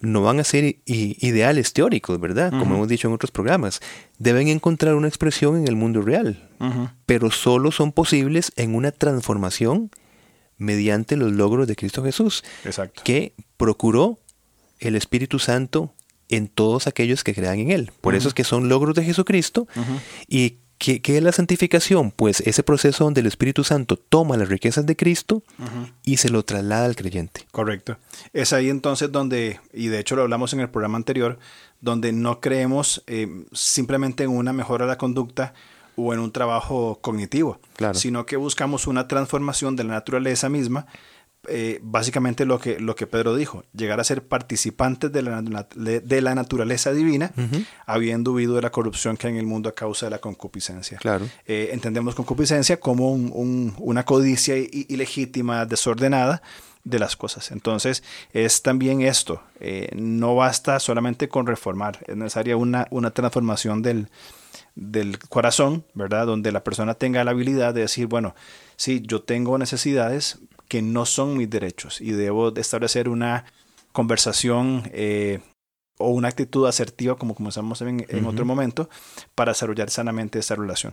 no 0.00 0.22
van 0.22 0.40
a 0.40 0.44
ser 0.44 0.76
ideales 0.86 1.72
teóricos, 1.72 2.18
¿verdad? 2.18 2.50
Como 2.50 2.74
hemos 2.74 2.88
dicho 2.88 3.06
en 3.08 3.14
otros 3.14 3.30
programas. 3.30 3.80
Deben 4.18 4.48
encontrar 4.48 4.94
una 4.94 5.08
expresión 5.08 5.56
en 5.56 5.68
el 5.68 5.76
mundo 5.76 6.00
real, 6.00 6.48
pero 7.06 7.30
solo 7.30 7.70
son 7.70 7.92
posibles 7.92 8.52
en 8.56 8.74
una 8.74 8.92
transformación 8.92 9.90
mediante 10.56 11.16
los 11.16 11.32
logros 11.32 11.66
de 11.68 11.76
Cristo 11.76 12.02
Jesús, 12.02 12.44
Exacto. 12.64 13.02
que 13.04 13.34
procuró 13.56 14.18
el 14.78 14.94
Espíritu 14.94 15.38
Santo 15.38 15.94
en 16.28 16.48
todos 16.48 16.86
aquellos 16.86 17.24
que 17.24 17.34
crean 17.34 17.58
en 17.58 17.70
Él. 17.70 17.90
Por 18.00 18.14
eso 18.14 18.28
es 18.28 18.34
que 18.34 18.44
son 18.44 18.68
logros 18.68 18.94
de 18.94 19.04
Jesucristo 19.04 19.66
y 20.28 20.56
¿Qué, 20.80 21.02
es 21.04 21.22
la 21.22 21.30
santificación? 21.30 22.10
Pues 22.10 22.40
ese 22.40 22.62
proceso 22.62 23.04
donde 23.04 23.20
el 23.20 23.26
Espíritu 23.26 23.64
Santo 23.64 23.98
toma 23.98 24.38
las 24.38 24.48
riquezas 24.48 24.86
de 24.86 24.96
Cristo 24.96 25.42
y 26.06 26.16
se 26.16 26.30
lo 26.30 26.42
traslada 26.42 26.86
al 26.86 26.96
creyente. 26.96 27.46
Correcto. 27.52 27.98
Es 28.32 28.54
ahí 28.54 28.70
entonces 28.70 29.12
donde, 29.12 29.60
y 29.74 29.88
de 29.88 29.98
hecho 29.98 30.16
lo 30.16 30.22
hablamos 30.22 30.54
en 30.54 30.60
el 30.60 30.70
programa 30.70 30.96
anterior, 30.96 31.38
donde 31.82 32.12
no 32.12 32.40
creemos 32.40 33.04
eh, 33.06 33.28
simplemente 33.52 34.24
en 34.24 34.30
una 34.30 34.54
mejora 34.54 34.86
de 34.86 34.92
la 34.92 34.96
conducta 34.96 35.52
o 35.96 36.14
en 36.14 36.20
un 36.20 36.32
trabajo 36.32 36.98
cognitivo, 37.02 37.60
sino 37.92 38.24
que 38.24 38.38
buscamos 38.38 38.86
una 38.86 39.06
transformación 39.06 39.76
de 39.76 39.84
la 39.84 39.92
naturaleza 39.92 40.48
misma 40.48 40.86
eh, 41.48 41.80
básicamente 41.82 42.44
lo 42.44 42.58
que, 42.58 42.78
lo 42.80 42.94
que 42.94 43.06
Pedro 43.06 43.34
dijo, 43.34 43.64
llegar 43.72 43.98
a 44.00 44.04
ser 44.04 44.26
participantes 44.26 45.10
de 45.10 45.22
la, 45.22 45.42
de 45.42 46.20
la 46.20 46.34
naturaleza 46.34 46.92
divina, 46.92 47.32
habiendo 47.86 48.32
huido 48.32 48.56
de 48.56 48.62
la 48.62 48.70
corrupción 48.70 49.16
que 49.16 49.26
hay 49.26 49.32
en 49.32 49.38
el 49.38 49.46
mundo 49.46 49.68
a 49.68 49.74
causa 49.74 50.06
de 50.06 50.10
la 50.10 50.18
concupiscencia. 50.18 50.98
Claro. 50.98 51.26
Eh, 51.46 51.70
entendemos 51.72 52.14
concupiscencia 52.14 52.78
como 52.78 53.12
una 53.12 54.04
codicia 54.04 54.56
ilegítima, 54.56 55.64
desordenada 55.66 56.42
de 56.84 56.98
las 56.98 57.16
cosas. 57.16 57.50
Entonces, 57.50 58.02
es 58.32 58.62
también 58.62 59.02
esto, 59.02 59.42
eh, 59.60 59.90
no 59.94 60.34
basta 60.34 60.80
solamente 60.80 61.28
con 61.28 61.46
reformar, 61.46 62.00
es 62.06 62.16
necesaria 62.16 62.56
una, 62.56 62.86
una 62.90 63.10
transformación 63.10 63.82
del, 63.82 64.08
del 64.74 65.18
corazón, 65.18 65.84
¿verdad? 65.94 66.26
Donde 66.26 66.52
la 66.52 66.64
persona 66.64 66.94
tenga 66.94 67.24
la 67.24 67.32
habilidad 67.32 67.74
de 67.74 67.82
decir, 67.82 68.06
bueno, 68.06 68.34
sí, 68.76 69.02
yo 69.06 69.22
tengo 69.22 69.58
necesidades, 69.58 70.38
que 70.70 70.82
no 70.82 71.04
son 71.04 71.36
mis 71.36 71.50
derechos 71.50 72.00
y 72.00 72.12
debo 72.12 72.54
establecer 72.54 73.08
una 73.08 73.44
conversación 73.90 74.88
eh, 74.92 75.40
o 75.98 76.10
una 76.10 76.28
actitud 76.28 76.64
asertiva, 76.68 77.16
como 77.16 77.34
comenzamos 77.34 77.82
en, 77.82 78.06
en 78.08 78.24
otro 78.24 78.44
momento, 78.44 78.88
para 79.34 79.50
desarrollar 79.50 79.90
sanamente 79.90 80.38
esta 80.38 80.54
relación. 80.54 80.92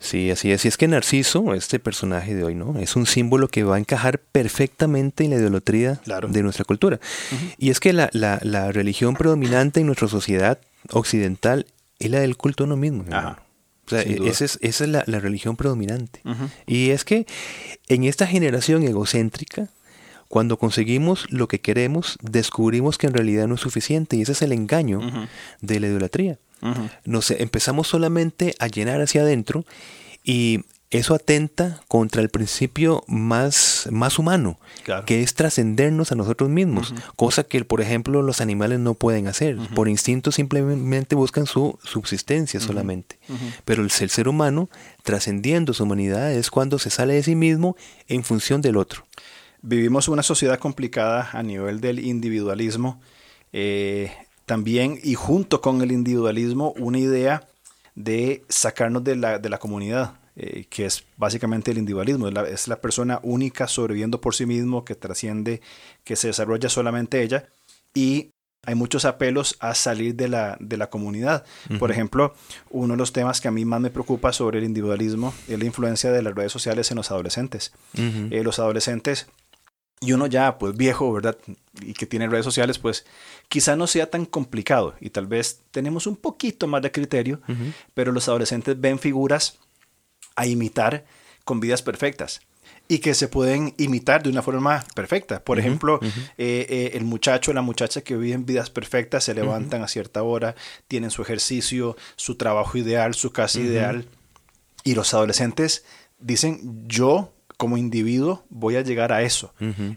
Sí, 0.00 0.28
así 0.32 0.50
es. 0.50 0.64
Y 0.64 0.68
es 0.68 0.76
que 0.76 0.88
Narciso, 0.88 1.54
este 1.54 1.78
personaje 1.78 2.34
de 2.34 2.42
hoy, 2.42 2.56
¿no? 2.56 2.76
Es 2.80 2.96
un 2.96 3.06
símbolo 3.06 3.46
que 3.46 3.62
va 3.62 3.76
a 3.76 3.78
encajar 3.78 4.18
perfectamente 4.18 5.22
en 5.22 5.30
la 5.30 5.36
idolatría 5.36 6.00
de 6.28 6.42
nuestra 6.42 6.64
cultura. 6.64 6.98
Y 7.58 7.70
es 7.70 7.78
que 7.78 7.92
la, 7.92 8.10
la, 8.12 8.40
la, 8.42 8.72
religión 8.72 9.14
predominante 9.14 9.78
en 9.78 9.86
nuestra 9.86 10.08
sociedad 10.08 10.58
occidental 10.90 11.66
es 12.00 12.10
la 12.10 12.18
del 12.18 12.36
culto 12.36 12.64
a 12.64 12.66
uno 12.66 12.76
mismo. 12.76 13.04
O 13.92 14.00
sea, 14.00 14.10
e, 14.10 14.28
esa 14.28 14.44
es, 14.44 14.58
esa 14.62 14.84
es 14.84 14.90
la, 14.90 15.20
religión 15.20 15.56
predominante. 15.56 16.20
Y 16.66 16.90
es 16.90 17.04
que 17.04 17.26
en 17.88 18.04
esta 18.04 18.26
generación 18.26 18.82
egocéntrica, 18.82 19.68
cuando 20.28 20.58
conseguimos 20.58 21.26
lo 21.30 21.46
que 21.48 21.60
queremos, 21.60 22.18
descubrimos 22.22 22.96
que 22.96 23.06
en 23.06 23.14
realidad 23.14 23.48
no 23.48 23.56
es 23.56 23.60
suficiente 23.60 24.16
y 24.16 24.22
ese 24.22 24.32
es 24.32 24.42
el 24.42 24.52
engaño 24.52 25.00
de 25.60 25.80
la 25.80 25.88
idolatría. 25.88 26.38
Nos 27.04 27.30
empezamos 27.30 27.88
solamente 27.88 28.54
a 28.58 28.68
llenar 28.68 29.00
hacia 29.00 29.22
adentro 29.22 29.64
y 30.24 30.60
eso 30.92 31.14
atenta 31.14 31.80
contra 31.88 32.20
el 32.20 32.28
principio 32.28 33.02
más, 33.08 33.88
más 33.90 34.18
humano, 34.18 34.60
que 35.06 35.22
es 35.22 35.32
trascendernos 35.32 36.12
a 36.12 36.16
nosotros 36.16 36.50
mismos, 36.50 36.94
cosa 37.16 37.44
que, 37.44 37.64
por 37.64 37.80
ejemplo, 37.80 38.20
los 38.20 38.42
animales 38.42 38.78
no 38.78 38.92
pueden 38.92 39.26
hacer. 39.26 39.56
Por 39.74 39.88
instinto 39.88 40.32
simplemente 40.32 41.14
buscan 41.14 41.46
su 41.46 41.78
subsistencia 41.82 42.60
solamente. 42.60 43.18
Pero 43.64 43.82
el 43.82 43.90
ser, 43.90 44.10
ser 44.10 44.28
humano, 44.28 44.68
trascendiendo 45.02 45.72
su 45.72 45.84
humanidad, 45.84 46.30
es 46.30 46.50
cuando 46.50 46.78
se 46.78 46.90
sale 46.90 47.14
de 47.14 47.22
sí 47.22 47.36
mismo 47.36 47.74
en 48.06 48.22
función 48.22 48.60
del 48.60 48.76
otro. 48.76 49.06
Vivimos 49.62 50.08
una 50.08 50.22
sociedad 50.22 50.58
complicada 50.58 51.30
a 51.32 51.42
nivel 51.42 51.80
del 51.80 52.00
individualismo. 52.00 53.00
Eh, 53.54 54.12
también, 54.44 54.98
y 55.02 55.14
junto 55.14 55.62
con 55.62 55.80
el 55.80 55.90
individualismo, 55.90 56.72
una 56.72 56.98
idea 56.98 57.48
de 57.94 58.44
sacarnos 58.50 59.04
de 59.04 59.16
la, 59.16 59.38
de 59.38 59.48
la 59.48 59.56
comunidad 59.56 60.16
eh, 60.36 60.64
que 60.70 60.86
es 60.86 61.04
básicamente 61.16 61.70
el 61.70 61.78
individualismo, 61.78 62.28
es 62.28 62.68
la, 62.68 62.80
persona 62.80 63.20
única 63.22 63.68
sobreviviendo 63.68 64.20
por 64.20 64.34
sí 64.34 64.46
mismo, 64.46 64.84
que 64.84 64.94
trasciende, 64.94 65.60
que 66.04 66.16
se 66.16 66.28
desarrolla 66.28 66.68
solamente 66.68 67.22
ella, 67.22 67.48
y 67.94 68.30
hay 68.64 68.74
muchos 68.74 69.04
apelos 69.04 69.56
a 69.60 69.74
salir 69.74 70.14
de 70.14 70.28
la, 70.28 70.56
de 70.60 70.76
la 70.76 70.88
comunidad. 70.88 71.44
Por 71.80 71.90
ejemplo, 71.90 72.34
uno 72.70 72.94
de 72.94 72.98
los 72.98 73.12
temas 73.12 73.40
que 73.40 73.48
a 73.48 73.50
mí 73.50 73.64
más 73.64 73.80
me 73.80 73.90
preocupa 73.90 74.32
sobre 74.32 74.58
el 74.58 74.64
individualismo 74.64 75.34
es 75.48 75.58
la 75.58 75.64
influencia 75.64 76.12
de 76.12 76.22
las 76.22 76.34
redes 76.34 76.52
sociales 76.52 76.90
en 76.92 76.96
los 76.96 77.10
adolescentes. 77.10 77.72
Eh, 77.94 78.42
los 78.44 78.60
adolescentes 78.60 79.26
y 80.02 80.12
uno 80.12 80.26
ya 80.26 80.58
pues 80.58 80.76
viejo, 80.76 81.12
¿verdad? 81.12 81.38
Y 81.80 81.94
que 81.94 82.06
tiene 82.06 82.28
redes 82.28 82.44
sociales, 82.44 82.78
pues 82.78 83.06
quizá 83.48 83.76
no 83.76 83.86
sea 83.86 84.10
tan 84.10 84.26
complicado 84.26 84.94
y 85.00 85.10
tal 85.10 85.26
vez 85.26 85.60
tenemos 85.70 86.06
un 86.06 86.16
poquito 86.16 86.66
más 86.66 86.82
de 86.82 86.90
criterio, 86.90 87.40
pero 87.94 88.12
los 88.12 88.28
adolescentes 88.28 88.80
ven 88.80 88.98
figuras 88.98 89.58
a 90.36 90.46
imitar 90.46 91.04
con 91.44 91.60
vidas 91.60 91.82
perfectas 91.82 92.40
y 92.88 92.98
que 92.98 93.14
se 93.14 93.28
pueden 93.28 93.74
imitar 93.78 94.22
de 94.22 94.28
una 94.28 94.42
forma 94.42 94.84
perfecta. 94.94 95.42
Por 95.42 95.58
ejemplo, 95.58 95.98
eh, 96.02 96.66
eh, 96.68 96.90
el 96.94 97.04
muchacho, 97.04 97.52
la 97.52 97.62
muchacha 97.62 98.02
que 98.02 98.16
viven 98.16 98.44
vidas 98.44 98.70
perfectas, 98.70 99.24
se 99.24 99.34
levantan 99.34 99.82
a 99.82 99.88
cierta 99.88 100.22
hora, 100.22 100.54
tienen 100.88 101.10
su 101.10 101.22
ejercicio, 101.22 101.96
su 102.16 102.36
trabajo 102.36 102.76
ideal, 102.76 103.14
su 103.14 103.32
casa 103.32 103.60
ideal. 103.60 104.06
Y 104.84 104.94
los 104.94 105.14
adolescentes 105.14 105.84
dicen, 106.18 106.86
yo 106.86 107.32
como 107.56 107.76
individuo 107.76 108.44
voy 108.50 108.76
a 108.76 108.82
llegar 108.82 109.12
a 109.12 109.22
eso. 109.22 109.54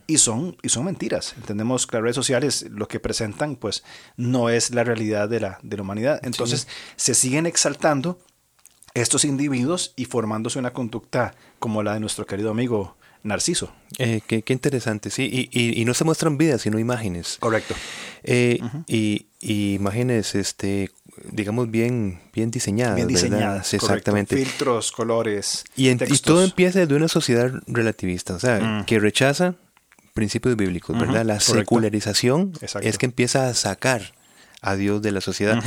y, 0.07 0.17
son, 0.19 0.55
y 0.61 0.69
son 0.69 0.85
mentiras. 0.85 1.33
Entendemos 1.35 1.87
que 1.87 1.97
las 1.97 2.03
redes 2.03 2.15
sociales 2.15 2.65
lo 2.69 2.87
que 2.87 2.99
presentan 2.99 3.55
pues 3.55 3.83
no 4.17 4.49
es 4.49 4.69
la 4.69 4.83
realidad 4.83 5.27
de 5.27 5.39
la, 5.39 5.59
de 5.63 5.75
la 5.75 5.81
humanidad. 5.83 6.19
Entonces 6.23 6.67
se 6.95 7.15
siguen 7.15 7.45
exaltando 7.45 8.19
estos 8.95 9.25
individuos 9.25 9.93
y 9.95 10.05
formándose 10.05 10.57
una 10.57 10.73
conducta 10.73 11.35
como 11.59 11.83
la 11.83 11.93
de 11.93 11.99
nuestro 11.99 12.25
querido 12.25 12.49
amigo 12.49 12.95
Narciso. 13.23 13.73
Eh, 13.97 14.21
qué, 14.25 14.43
interesante, 14.49 15.09
sí. 15.09 15.49
Y, 15.51 15.83
no 15.85 15.93
se 15.95 16.03
muestran 16.03 16.37
vidas, 16.37 16.61
sino 16.61 16.77
imágenes. 16.77 17.37
Correcto. 17.39 17.73
Eh, 18.23 18.59
y, 18.87 19.27
imágenes, 19.41 20.35
este, 20.35 20.91
digamos, 21.31 21.71
bien, 21.71 22.21
bien 22.33 22.51
diseñadas. 22.51 22.95
Bien 22.95 23.07
diseñadas. 23.07 23.73
Exactamente. 23.73 24.37
Filtros, 24.37 24.91
colores. 24.91 25.63
Y, 25.75 25.93
todo 26.21 26.43
empieza 26.43 26.85
de 26.85 26.95
una 26.95 27.07
sociedad 27.07 27.51
relativista, 27.65 28.35
o 28.35 28.39
sea, 28.39 28.59
mm. 28.59 28.85
que 28.85 28.99
rechaza 28.99 29.55
principios 30.13 30.55
bíblicos, 30.55 30.97
¿verdad? 30.97 31.25
La 31.25 31.39
secularización 31.39 32.53
es 32.81 32.97
que 32.97 33.05
empieza 33.07 33.49
a 33.49 33.53
sacar 33.55 34.13
a 34.61 34.75
Dios 34.75 35.01
de 35.01 35.11
la 35.11 35.21
sociedad 35.21 35.61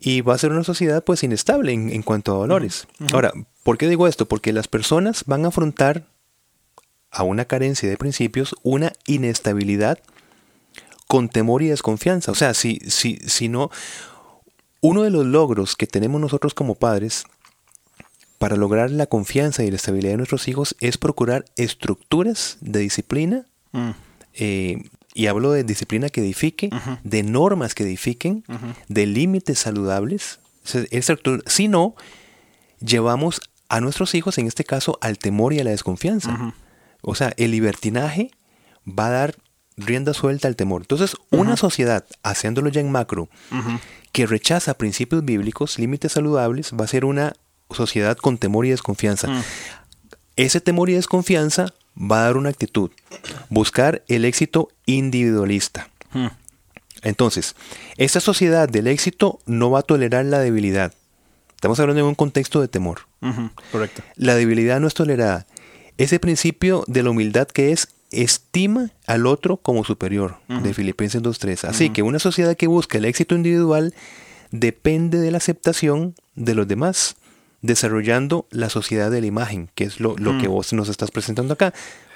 y 0.00 0.22
va 0.22 0.34
a 0.34 0.38
ser 0.38 0.50
una 0.50 0.64
sociedad 0.64 1.04
pues 1.04 1.22
inestable 1.22 1.72
en, 1.72 2.02
cuanto 2.02 2.34
a 2.34 2.38
valores. 2.38 2.88
Ahora, 3.12 3.32
¿por 3.62 3.76
qué 3.76 3.86
digo 3.86 4.08
esto? 4.08 4.26
Porque 4.26 4.52
las 4.54 4.66
personas 4.66 5.24
van 5.26 5.44
a 5.44 5.48
afrontar 5.48 6.06
a 7.10 7.22
una 7.22 7.44
carencia 7.44 7.88
de 7.88 7.98
principios 7.98 8.54
una 8.62 8.92
inestabilidad 9.06 9.98
con 11.06 11.28
temor 11.28 11.62
y 11.62 11.68
desconfianza. 11.68 12.32
O 12.32 12.34
sea, 12.34 12.54
si, 12.54 12.78
si, 12.88 13.16
si 13.26 13.48
no, 13.48 13.70
uno 14.80 15.02
de 15.02 15.10
los 15.10 15.26
logros 15.26 15.76
que 15.76 15.86
tenemos 15.86 16.18
nosotros 16.20 16.54
como 16.54 16.76
padres 16.76 17.24
para 18.38 18.56
lograr 18.56 18.90
la 18.90 19.06
confianza 19.06 19.64
y 19.64 19.70
la 19.70 19.76
estabilidad 19.76 20.12
de 20.12 20.16
nuestros 20.16 20.48
hijos 20.48 20.76
es 20.80 20.96
procurar 20.96 21.44
estructuras 21.56 22.56
de 22.62 22.80
disciplina. 22.80 23.46
Mm. 23.72 23.90
eh, 24.34 24.82
y 25.14 25.26
hablo 25.26 25.52
de 25.52 25.64
disciplina 25.64 26.08
que 26.08 26.20
edifique, 26.20 26.70
de 27.04 27.22
normas 27.22 27.74
que 27.74 27.84
edifiquen, 27.84 28.44
de 28.88 29.06
límites 29.06 29.58
saludables. 29.58 30.40
Si 31.46 31.68
no, 31.68 31.94
llevamos 32.80 33.40
a 33.68 33.80
nuestros 33.80 34.14
hijos, 34.14 34.38
en 34.38 34.46
este 34.46 34.64
caso, 34.64 34.98
al 35.00 35.18
temor 35.18 35.52
y 35.52 35.60
a 35.60 35.64
la 35.64 35.70
desconfianza. 35.70 36.54
O 37.02 37.14
sea, 37.14 37.32
el 37.36 37.50
libertinaje 37.52 38.30
va 38.86 39.06
a 39.06 39.10
dar 39.10 39.36
rienda 39.76 40.12
suelta 40.12 40.48
al 40.48 40.56
temor. 40.56 40.82
Entonces, 40.82 41.16
una 41.30 41.56
sociedad, 41.56 42.04
haciéndolo 42.22 42.68
ya 42.68 42.80
en 42.80 42.90
macro, 42.90 43.28
que 44.12 44.26
rechaza 44.26 44.74
principios 44.74 45.24
bíblicos, 45.24 45.78
límites 45.78 46.12
saludables, 46.12 46.72
va 46.78 46.84
a 46.84 46.88
ser 46.88 47.04
una 47.04 47.34
sociedad 47.70 48.16
con 48.16 48.38
temor 48.38 48.66
y 48.66 48.70
desconfianza. 48.70 49.42
Ese 50.36 50.60
temor 50.60 50.90
y 50.90 50.94
desconfianza 50.94 51.74
va 51.96 52.20
a 52.20 52.24
dar 52.24 52.36
una 52.36 52.48
actitud, 52.48 52.90
buscar 53.48 54.02
el 54.08 54.24
éxito 54.24 54.68
individualista. 54.86 55.88
Mm. 56.12 56.26
Entonces, 57.02 57.56
esta 57.96 58.20
sociedad 58.20 58.68
del 58.68 58.86
éxito 58.86 59.38
no 59.46 59.70
va 59.70 59.80
a 59.80 59.82
tolerar 59.82 60.24
la 60.24 60.38
debilidad. 60.38 60.92
Estamos 61.54 61.78
hablando 61.80 62.02
de 62.02 62.08
un 62.08 62.14
contexto 62.14 62.60
de 62.60 62.68
temor. 62.68 63.00
Correcto. 63.70 64.02
La 64.16 64.34
debilidad 64.34 64.80
no 64.80 64.86
es 64.86 64.94
tolerada. 64.94 65.46
Ese 65.98 66.18
principio 66.18 66.84
de 66.86 67.02
la 67.02 67.10
humildad 67.10 67.46
que 67.48 67.72
es 67.72 67.88
estima 68.10 68.90
al 69.06 69.26
otro 69.26 69.58
como 69.58 69.84
superior, 69.84 70.36
de 70.48 70.74
Filipenses 70.74 71.22
2.3. 71.22 71.68
Así 71.68 71.90
que 71.90 72.02
una 72.02 72.18
sociedad 72.18 72.56
que 72.56 72.66
busca 72.66 72.98
el 72.98 73.04
éxito 73.04 73.34
individual 73.34 73.94
depende 74.50 75.18
de 75.18 75.30
la 75.30 75.38
aceptación 75.38 76.14
de 76.34 76.54
los 76.54 76.66
demás, 76.66 77.16
desarrollando 77.62 78.46
la 78.50 78.70
sociedad 78.70 79.10
de 79.10 79.20
la 79.20 79.26
imagen, 79.26 79.68
que 79.74 79.84
es 79.84 80.00
lo, 80.00 80.16
lo 80.16 80.38
que 80.38 80.48
vos 80.48 80.72
nos 80.72 80.88
estás 80.88 81.10
presentando 81.10 81.52
acá. 81.54 81.74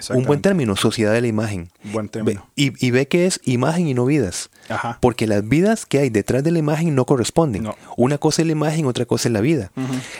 Un 0.09 0.25
buen 0.25 0.41
término, 0.41 0.75
sociedad 0.75 1.13
de 1.13 1.21
la 1.21 1.27
imagen. 1.27 1.69
Buen 1.83 2.09
término. 2.09 2.41
Ve- 2.55 2.63
y, 2.79 2.85
y 2.87 2.91
ve 2.91 3.07
que 3.07 3.25
es 3.27 3.39
imagen 3.43 3.87
y 3.87 3.93
no 3.93 4.05
vidas. 4.05 4.49
Ajá. 4.69 4.97
Porque 5.01 5.27
las 5.27 5.47
vidas 5.47 5.85
que 5.85 5.99
hay 5.99 6.09
detrás 6.09 6.43
de 6.43 6.51
la 6.51 6.59
imagen 6.59 6.95
no 6.95 7.05
corresponden. 7.05 7.63
No. 7.63 7.75
Una 7.95 8.17
cosa 8.17 8.41
es 8.41 8.47
la 8.47 8.51
imagen, 8.53 8.85
otra 8.87 9.05
cosa 9.05 9.29
es 9.29 9.33
la 9.33 9.41
vida. 9.41 9.71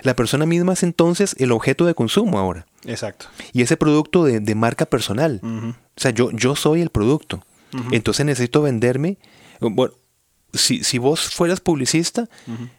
La 0.04 0.16
persona 0.16 0.46
misma 0.46 0.74
es 0.74 0.84
entonces 0.84 1.36
el 1.40 1.52
objeto 1.52 1.86
de 1.86 1.96
consumo 1.96 2.38
ahora. 2.40 2.66
Exacto. 2.86 3.26
Y 3.52 3.64
ese 3.64 3.78
producto 3.78 4.24
de, 4.26 4.40
de 4.40 4.56
marca 4.56 4.86
personal. 4.86 5.42
O 5.44 5.74
sea, 6.00 6.12
yo, 6.12 6.30
yo 6.32 6.56
soy 6.56 6.82
el 6.82 6.90
producto. 6.92 7.44
Entonces 7.92 8.26
necesito 8.26 8.62
venderme. 8.62 9.18
Bueno, 9.60 9.94
si, 10.56 10.84
si 10.84 10.98
vos 10.98 11.22
fueras 11.34 11.60
publicista, 11.62 12.28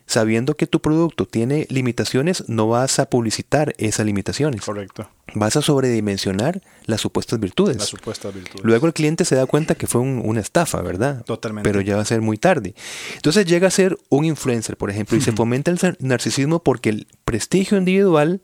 sabiendo 0.07 0.57
que 0.57 0.67
tu 0.67 0.81
producto 0.81 1.27
tiene 1.27 1.67
limitaciones, 1.71 2.45
no 2.49 2.69
vas 2.69 2.99
a 2.99 3.09
publicitar 3.11 3.75
esas 3.79 4.07
limitaciones. 4.07 4.63
Correcto. 4.63 5.09
Vas 5.35 5.57
a 5.57 5.63
sobredimensionar 5.63 6.63
las 6.87 7.01
supuestas 7.01 7.39
virtudes. 7.41 7.77
Las 7.79 7.89
supuestas 7.89 8.33
virtudes. 8.35 8.65
Luego 8.65 8.87
el 8.87 8.93
cliente 8.93 9.25
se 9.25 9.35
da 9.35 9.47
cuenta 9.47 9.75
que 9.75 9.87
fue 9.87 10.01
un- 10.01 10.23
una 10.25 10.41
estafa, 10.41 10.81
¿verdad? 10.83 11.25
Totalmente. 11.25 11.69
Pero 11.69 11.81
ya 11.81 11.97
va 11.97 12.03
a 12.03 12.07
ser 12.07 12.21
muy 12.21 12.39
tarde. 12.39 12.75
Entonces 13.15 13.47
llega 13.47 13.69
a 13.69 13.71
ser 13.71 13.99
un 14.09 14.25
influencer, 14.25 14.77
por 14.77 14.91
ejemplo, 14.91 15.17
y 15.17 15.21
se 15.21 15.33
fomenta 15.33 15.71
el 15.71 15.79
nar- 15.79 15.97
narcisismo 16.01 16.63
porque 16.63 16.89
el 16.91 17.07
prestigio 17.25 17.77
individual 17.79 18.41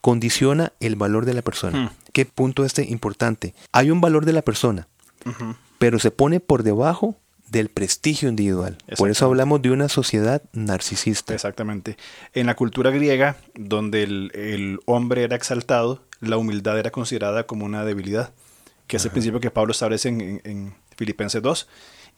condiciona 0.00 0.72
el 0.80 0.96
valor 0.96 1.24
de 1.26 1.34
la 1.34 1.42
persona. 1.42 1.78
Hmm. 1.86 1.90
¿Qué 2.12 2.24
punto 2.26 2.64
este 2.64 2.84
importante? 2.84 3.54
Hay 3.72 3.90
un 3.90 4.00
valor 4.00 4.24
de 4.24 4.32
la 4.32 4.42
persona, 4.42 4.88
pero 5.78 5.98
se 5.98 6.10
pone 6.10 6.40
por 6.40 6.62
debajo 6.62 7.16
del 7.50 7.68
prestigio 7.68 8.28
individual. 8.28 8.78
Por 8.96 9.10
eso 9.10 9.26
hablamos 9.26 9.60
de 9.62 9.70
una 9.70 9.88
sociedad 9.88 10.42
narcisista. 10.52 11.34
Exactamente. 11.34 11.96
En 12.32 12.46
la 12.46 12.54
cultura 12.56 12.90
griega, 12.90 13.36
donde 13.54 14.02
el, 14.04 14.30
el 14.34 14.78
hombre 14.86 15.24
era 15.24 15.36
exaltado, 15.36 16.04
la 16.20 16.36
humildad 16.36 16.78
era 16.78 16.90
considerada 16.90 17.46
como 17.46 17.64
una 17.64 17.84
debilidad, 17.84 18.32
que 18.86 18.96
es 18.98 19.04
el 19.04 19.10
principio 19.10 19.40
que 19.40 19.50
Pablo 19.50 19.72
establece 19.72 20.08
en, 20.08 20.20
en- 20.20 20.40
en 20.44 20.74
Filipenses 20.96 21.40
2, 21.42 21.68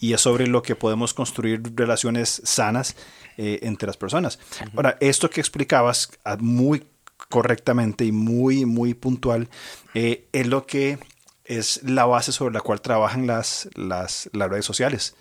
y 0.00 0.12
es 0.14 0.20
sobre 0.20 0.46
lo 0.48 0.62
que 0.62 0.74
podemos 0.74 1.14
construir 1.14 1.62
relaciones 1.76 2.40
sanas 2.44 2.96
eh, 3.36 3.60
entre 3.62 3.86
las 3.86 3.96
personas. 3.96 4.38
Ahora, 4.74 4.96
esto 5.00 5.30
que 5.30 5.40
explicabas 5.40 6.10
ah, 6.24 6.36
muy 6.40 6.84
correctamente 7.28 8.04
y 8.04 8.12
muy, 8.12 8.64
muy 8.66 8.94
puntual, 8.94 9.48
eh, 9.94 10.26
es 10.32 10.46
lo 10.46 10.66
que 10.66 10.98
es 11.44 11.82
la 11.84 12.04
base 12.06 12.32
sobre 12.32 12.54
la 12.54 12.60
cual 12.60 12.80
trabajan 12.80 13.26
las, 13.26 13.68
las, 13.74 14.28
las 14.32 14.48
redes 14.50 14.64
sociales, 14.64 15.14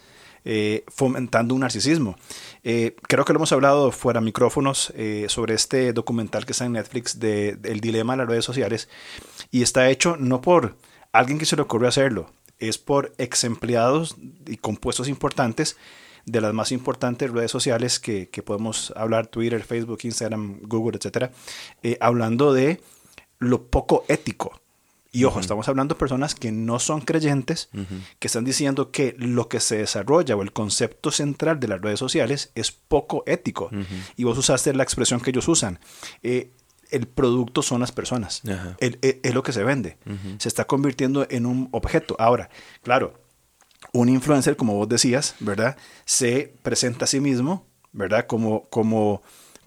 eh, 0.44 0.84
fomentando 0.88 1.54
un 1.54 1.62
narcisismo. 1.62 2.16
Eh, 2.64 2.96
creo 3.08 3.26
que 3.26 3.34
lo 3.34 3.38
hemos 3.38 3.52
hablado 3.52 3.92
fuera 3.92 4.22
micrófonos 4.22 4.92
eh, 4.96 5.26
sobre 5.30 5.54
este 5.54 5.94
documental 5.94 6.46
que 6.46 6.54
está 6.54 6.66
en 6.66 6.74
Netflix 6.74 7.20
de, 7.20 7.60
El 7.64 7.80
dilema 7.80 8.14
de 8.14 8.18
las 8.18 8.28
redes 8.28 8.46
sociales 8.46 8.90
y 9.52 9.62
está 9.62 9.90
hecho 9.90 10.18
no 10.18 10.42
por 10.42 10.78
alguien 11.12 11.38
que 11.38 11.46
se 11.46 11.56
le 11.56 11.62
ocurrió 11.62 11.88
hacerlo, 11.88 12.32
es 12.58 12.78
por 12.78 13.14
ex 13.18 13.44
empleados 13.44 14.16
y 14.48 14.58
compuestos 14.58 15.08
importantes 15.08 15.78
de 16.26 16.42
las 16.42 16.54
más 16.54 16.72
importantes 16.72 17.32
redes 17.32 17.52
sociales 17.52 18.00
que, 18.00 18.30
que 18.30 18.44
podemos 18.44 18.94
hablar, 18.96 19.28
Twitter, 19.28 19.64
Facebook, 19.64 20.00
Instagram, 20.04 20.60
Google, 20.62 20.98
etcétera, 20.98 21.32
hablando 22.00 22.54
de 22.54 22.80
lo 23.40 23.64
poco 23.64 24.06
ético. 24.08 24.61
Y 25.14 25.26
ojo, 25.26 25.42
estamos 25.42 25.68
hablando 25.68 25.96
de 25.96 26.00
personas 26.00 26.36
que 26.36 26.52
no 26.54 26.80
son 26.80 27.02
creyentes, 27.02 27.70
que 28.20 28.28
están 28.28 28.46
diciendo 28.46 28.92
que 28.92 29.14
lo 29.18 29.50
que 29.50 29.60
se 29.60 29.78
desarrolla 29.80 30.36
o 30.38 30.42
el 30.42 30.54
concepto 30.54 31.12
central 31.12 31.60
de 31.60 31.68
las 31.68 31.82
redes 31.82 32.00
sociales 32.00 32.52
es 32.56 32.72
poco 32.72 33.24
ético. 33.28 33.70
Y 34.16 34.24
vos 34.24 34.38
usaste 34.38 34.74
la 34.74 34.84
expresión 34.84 35.20
que 35.20 35.32
ellos 35.32 35.48
usan. 35.50 35.80
Eh, 36.24 36.52
el 36.92 37.08
producto 37.08 37.62
son 37.62 37.82
las 37.82 37.92
personas. 37.92 38.42
El- 38.80 39.00
el- 39.02 39.20
es 39.24 39.34
lo 39.34 39.44
que 39.44 39.52
se 39.52 39.64
vende. 39.64 39.98
Se 40.40 40.48
está 40.48 40.66
convirtiendo 40.66 41.26
en 41.30 41.46
un 41.46 41.68
objeto. 41.72 42.16
Ahora, 42.18 42.50
claro, 42.82 43.20
un 43.94 44.08
influencer, 44.08 44.56
como 44.56 44.76
vos 44.76 44.88
decías, 44.88 45.36
¿verdad? 45.42 45.76
Se 46.06 46.54
presenta 46.64 47.04
a 47.04 47.08
sí 47.08 47.20
mismo, 47.20 47.66
¿verdad? 47.92 48.28
Como, 48.28 48.70
como, 48.70 49.22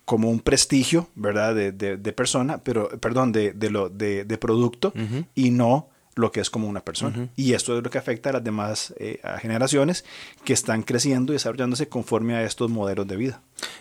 como 0.05 0.31
un 0.31 0.41
prestigio, 0.41 1.09
¿verdad? 1.15 1.55
De, 1.55 1.73
de- 1.73 1.97
de 1.97 2.13
persona, 2.13 2.59
pero, 2.59 2.89
perdón, 3.01 3.33
de, 3.33 3.53
de 3.53 3.71
lo, 3.71 3.89
de, 3.89 4.25
de 4.25 4.39
producto 4.39 4.93
y 5.35 5.51
no 5.51 5.89
lo 6.17 6.31
que 6.31 6.41
es 6.41 6.49
como 6.49 6.69
una 6.69 6.81
persona. 6.85 7.29
Y 7.35 7.55
esto 7.55 7.77
es 7.77 7.83
lo 7.83 7.91
que 7.91 7.99
afecta 7.99 8.31
a 8.31 8.35
las 8.35 8.45
demás 8.45 8.95
eh, 9.01 9.19
a 9.25 9.37
generaciones 9.39 10.05
que 10.45 10.53
están 10.53 10.83
creciendo 10.85 11.33
y 11.33 11.35
desarrollándose 11.37 11.89
conforme 11.89 12.37
a 12.37 12.45
estos 12.45 12.71
modelos 12.71 13.09
de 13.09 13.17
vida. 13.17 13.41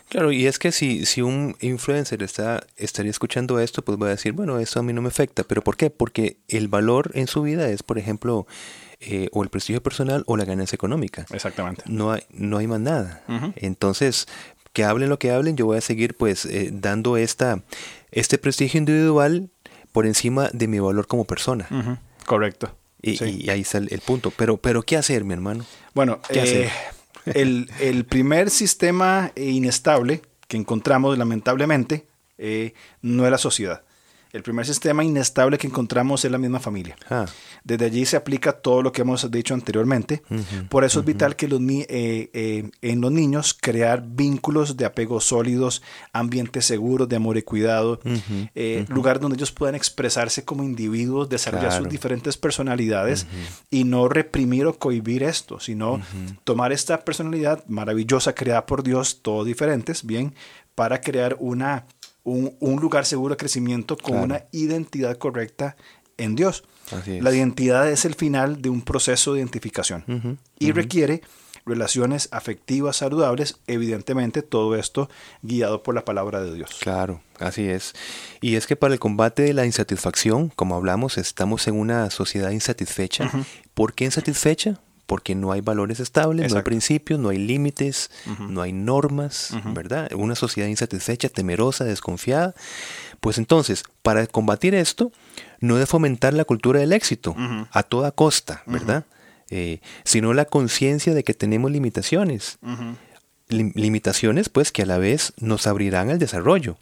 Claro, 0.09 0.31
y 0.31 0.47
es 0.47 0.57
que 0.57 0.71
si, 0.71 1.05
si 1.05 1.21
un 1.21 1.55
influencer 1.59 2.23
está, 2.23 2.65
estaría 2.75 3.11
escuchando 3.11 3.59
esto, 3.59 3.83
pues 3.83 3.99
va 4.01 4.07
a 4.07 4.09
decir, 4.11 4.31
bueno, 4.33 4.57
eso 4.57 4.79
a 4.79 4.83
mí 4.83 4.93
no 4.93 5.01
me 5.03 5.09
afecta. 5.09 5.43
¿Pero 5.43 5.61
por 5.63 5.77
qué? 5.77 5.91
Porque 5.91 6.37
el 6.47 6.69
valor 6.69 7.11
en 7.13 7.27
su 7.27 7.43
vida 7.43 7.69
es, 7.69 7.83
por 7.83 7.99
ejemplo, 7.99 8.47
eh, 8.99 9.29
o 9.31 9.43
el 9.43 9.49
prestigio 9.49 9.83
personal 9.83 10.23
o 10.25 10.35
la 10.35 10.45
ganancia 10.45 10.75
económica. 10.75 11.27
Exactamente. 11.31 11.83
No 11.85 12.11
hay, 12.13 12.23
no 12.31 12.57
hay 12.57 12.65
más 12.65 12.79
nada. 12.79 13.21
Entonces, 13.57 14.27
que 14.73 14.83
hablen 14.83 15.09
lo 15.09 15.19
que 15.19 15.31
hablen, 15.31 15.55
yo 15.55 15.65
voy 15.65 15.77
a 15.77 15.81
seguir 15.81 16.15
pues 16.17 16.45
eh, 16.45 16.69
dando 16.73 17.15
esta, 17.17 17.61
este 18.11 18.37
prestigio 18.37 18.79
individual 18.79 19.49
por 19.91 20.05
encima 20.05 20.49
de 20.51 20.67
mi 20.67 20.79
valor 20.79 21.07
como 21.07 21.25
persona. 21.25 21.99
Correcto. 22.25 22.75
Y, 23.01 23.17
Sí. 23.17 23.41
y 23.41 23.49
ahí 23.49 23.61
está 23.61 23.77
el, 23.77 23.87
el 23.91 23.99
punto. 24.01 24.31
Pero, 24.35 24.57
pero, 24.57 24.81
¿qué 24.81 24.97
hacer, 24.97 25.23
mi 25.23 25.33
hermano? 25.33 25.65
Bueno, 25.93 26.19
¿Qué 26.29 26.65
eh, 26.65 26.71
el, 27.25 27.69
el 27.79 28.05
primer 28.05 28.49
sistema 28.49 29.31
inestable 29.35 30.21
que 30.47 30.57
encontramos, 30.57 31.17
lamentablemente, 31.17 32.07
eh, 32.37 32.73
no 33.01 33.25
es 33.25 33.31
la 33.31 33.37
sociedad. 33.37 33.83
El 34.33 34.41
primer 34.41 34.65
sistema 34.65 35.03
inestable 35.03 35.59
que 35.59 35.67
encontramos 35.67 36.25
es 36.25 36.31
la 36.31 36.39
misma 36.39 36.59
familia. 36.59 36.95
Ah, 37.07 37.27
Desde 37.63 37.85
allí 37.85 38.03
se 38.03 38.17
aplica 38.17 38.51
todo 38.51 38.81
lo 38.81 38.91
que 38.91 39.03
hemos 39.03 39.29
dicho 39.29 39.53
anteriormente. 39.53 40.23
Por 40.69 40.83
eso 40.83 41.01
es 41.01 41.05
vital 41.05 41.35
que 41.35 41.47
los 41.47 41.61
eh, 41.61 42.31
eh, 42.33 42.71
en 42.81 42.99
los 42.99 43.11
niños 43.11 43.53
crear 43.53 44.03
vínculos 44.03 44.75
de 44.75 44.85
apego 44.85 45.21
sólidos, 45.21 45.83
ambientes 46.13 46.65
seguros 46.65 47.07
de 47.07 47.15
amor 47.15 47.37
y 47.37 47.43
cuidado, 47.43 47.99
eh, 48.55 48.85
lugar 48.89 49.19
donde 49.19 49.35
ellos 49.37 49.51
puedan 49.51 49.75
expresarse 49.75 50.43
como 50.43 50.63
individuos, 50.63 51.29
desarrollar 51.29 51.67
Claro. 51.69 51.83
sus 51.83 51.91
diferentes 51.91 52.35
personalidades 52.35 53.27
y 53.69 53.83
no 53.83 54.09
reprimir 54.09 54.65
o 54.65 54.73
cohibir 54.79 55.21
esto, 55.21 55.59
sino 55.59 56.01
tomar 56.43 56.71
esta 56.71 57.05
personalidad 57.05 57.63
maravillosa 57.67 58.33
creada 58.33 58.65
por 58.65 58.81
Dios, 58.81 59.19
todos 59.21 59.45
diferentes, 59.45 60.03
bien, 60.03 60.33
para 60.73 61.01
crear 61.01 61.37
una, 61.39 61.85
un, 62.23 62.55
un 62.59 62.79
lugar 62.81 63.05
seguro 63.05 63.33
de 63.35 63.37
crecimiento 63.37 63.97
con 63.97 64.11
Claro. 64.13 64.23
una 64.25 64.43
identidad 64.51 65.17
correcta 65.17 65.75
en 66.17 66.35
Dios. 66.35 66.63
Así 66.91 67.17
es. 67.17 67.23
La 67.23 67.33
identidad 67.33 67.89
es 67.89 68.05
el 68.05 68.15
final 68.15 68.61
de 68.61 68.69
un 68.69 68.81
proceso 68.81 69.33
de 69.33 69.39
identificación 69.39 70.37
y 70.59 70.71
requiere 70.71 71.21
relaciones 71.65 72.27
afectivas 72.31 72.97
saludables, 72.97 73.57
evidentemente 73.67 74.41
todo 74.41 74.75
esto 74.75 75.09
guiado 75.43 75.81
por 75.81 75.95
la 75.95 76.03
palabra 76.03 76.41
de 76.43 76.53
Dios. 76.53 76.71
Claro, 76.81 77.21
así 77.39 77.63
es. 77.69 77.93
Y 78.41 78.55
es 78.55 78.67
que 78.67 78.75
para 78.75 78.93
el 78.93 78.99
combate 78.99 79.43
de 79.43 79.53
la 79.53 79.65
insatisfacción, 79.65 80.49
como 80.49 80.75
hablamos, 80.75 81.17
estamos 81.17 81.67
en 81.67 81.75
una 81.79 82.09
sociedad 82.09 82.51
insatisfecha. 82.51 83.31
¿Por 83.73 83.93
qué 83.93 84.03
insatisfecha? 84.05 84.79
Porque 85.05 85.35
no 85.35 85.51
hay 85.51 85.61
valores 85.61 85.99
estables, 85.99 86.51
no 86.51 86.57
hay 86.57 86.63
principios, 86.63 87.19
no 87.19 87.29
hay 87.29 87.37
límites, 87.37 88.09
no 88.49 88.61
hay 88.61 88.73
normas, 88.73 89.51
¿verdad? 89.73 90.11
Una 90.13 90.35
sociedad 90.35 90.67
insatisfecha, 90.69 91.29
temerosa, 91.29 91.83
desconfiada. 91.83 92.55
Pues 93.19 93.37
entonces, 93.37 93.83
para 94.01 94.25
combatir 94.27 94.75
esto, 94.75 95.11
no 95.59 95.77
es 95.79 95.87
fomentar 95.87 96.33
la 96.33 96.45
cultura 96.45 96.79
del 96.79 96.93
éxito 96.93 97.35
a 97.71 97.83
toda 97.83 98.11
costa, 98.11 98.63
¿verdad? 98.65 99.05
Eh, 99.49 99.81
sino 100.03 100.33
la 100.33 100.45
conciencia 100.45 101.13
de 101.13 101.23
que 101.23 101.33
tenemos 101.33 101.71
limitaciones. 101.71 102.57
limitaciones, 103.49 104.49
pues, 104.49 104.71
que 104.71 104.81
a 104.81 104.85
la 104.85 104.97
vez 104.97 105.33
nos 105.37 105.67
abrirán 105.67 106.09
al 106.09 106.17
desarrollo. 106.17 106.77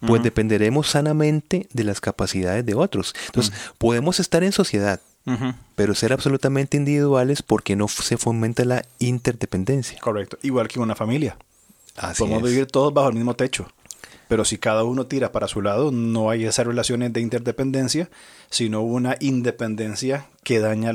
Pues 0.00 0.22
dependeremos 0.22 0.88
sanamente 0.88 1.66
de 1.72 1.82
las 1.82 2.00
capacidades 2.00 2.64
de 2.64 2.74
otros. 2.74 3.14
Entonces, 3.26 3.52
podemos 3.78 4.20
estar 4.20 4.44
en 4.44 4.52
sociedad, 4.52 5.00
pero 5.74 5.94
ser 5.94 6.12
absolutamente 6.12 6.76
individuales 6.76 7.42
porque 7.42 7.76
no 7.76 7.88
se 7.88 8.16
fomenta 8.16 8.64
la 8.64 8.84
interdependencia. 8.98 9.98
Correcto, 10.00 10.38
igual 10.42 10.68
que 10.68 10.80
una 10.80 10.94
familia. 10.94 11.36
Podemos 12.16 12.42
vivir 12.42 12.66
todos 12.66 12.92
bajo 12.94 13.08
el 13.08 13.14
mismo 13.14 13.34
techo. 13.34 13.68
Pero 14.28 14.44
si 14.44 14.58
cada 14.58 14.84
uno 14.84 15.06
tira 15.06 15.32
para 15.32 15.48
su 15.48 15.62
lado, 15.62 15.90
no 15.90 16.28
hay 16.28 16.44
esas 16.44 16.66
relaciones 16.66 17.12
de 17.14 17.22
interdependencia, 17.22 18.10
sino 18.50 18.82
una 18.82 19.16
independencia 19.20 20.26
que 20.44 20.60
daña 20.60 20.90
a 20.90 20.92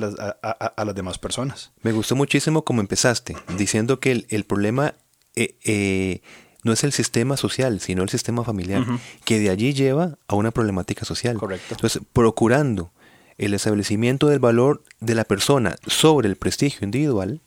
las, 0.85 0.95
demás 0.95 1.17
personas. 1.17 1.71
Me 1.81 1.91
gustó 1.91 2.15
muchísimo 2.15 2.63
como 2.63 2.81
empezaste, 2.81 3.35
diciendo 3.57 3.99
que 3.99 4.25
el, 4.29 4.43
problema 4.45 4.93
eh, 5.35 5.55
eh, 5.63 6.21
no 6.63 6.73
es 6.73 6.83
el 6.83 6.93
sistema 6.93 7.35
social, 7.35 7.79
sino 7.79 8.03
el 8.03 8.09
sistema 8.09 8.43
familiar, 8.43 8.85
que 9.25 9.39
de 9.39 9.49
allí 9.49 9.73
lleva 9.73 10.19
a 10.27 10.35
una 10.35 10.51
problemática 10.51 11.03
social. 11.03 11.37
Correcto. 11.37 11.73
Entonces, 11.73 12.03
procurando 12.13 12.91
el 13.37 13.53
establecimiento 13.53 14.27
del 14.27 14.39
valor 14.39 14.83
de 14.99 15.15
la 15.15 15.23
persona 15.23 15.75
sobre 15.87 16.27
el 16.27 16.35
prestigio 16.35 16.85
individual, 16.85 17.41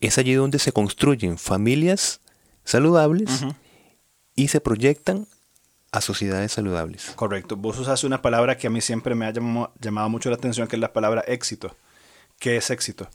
es 0.00 0.18
allí 0.18 0.34
donde 0.34 0.58
se 0.58 0.72
construyen 0.72 1.38
familias 1.38 2.20
saludables 2.64 3.44
y 4.34 4.48
se 4.48 4.60
proyectan 4.60 5.26
a 5.92 6.00
sociedades 6.00 6.52
saludables. 6.52 7.12
Correcto. 7.16 7.56
Vos 7.56 7.78
usas 7.78 8.02
una 8.04 8.22
palabra 8.22 8.56
que 8.56 8.66
a 8.66 8.70
mí 8.70 8.80
siempre 8.80 9.14
me 9.14 9.26
ha 9.26 9.32
llamado, 9.32 10.08
mucho 10.08 10.30
la 10.30 10.36
atención, 10.36 10.66
que 10.66 10.76
es 10.76 10.80
la 10.80 10.92
palabra 10.92 11.22
éxito. 11.26 11.76
¿Qué 12.38 12.56
es 12.56 12.70
éxito? 12.70 13.08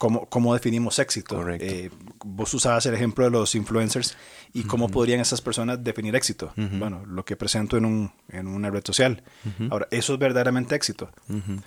¿Cómo, 0.00 0.24
cómo 0.30 0.54
definimos 0.54 0.98
éxito? 0.98 1.36
Correcto. 1.36 1.66
Eh, 1.66 1.90
vos 2.24 2.54
usabas 2.54 2.86
el 2.86 2.94
ejemplo 2.94 3.26
de 3.26 3.30
los 3.30 3.54
influencers 3.54 4.16
y 4.54 4.62
cómo 4.62 4.88
podrían 4.88 5.20
esas 5.20 5.42
personas 5.42 5.84
definir 5.84 6.16
éxito. 6.16 6.54
Bueno, 6.56 7.04
lo 7.04 7.26
que 7.26 7.36
presento 7.36 7.76
en, 7.76 7.84
un, 7.84 8.10
en 8.30 8.46
una 8.46 8.70
red 8.70 8.82
social. 8.82 9.22
Ahora, 9.68 9.88
¿eso 9.90 10.14
es 10.14 10.18
verdaderamente 10.18 10.74
éxito? 10.74 11.10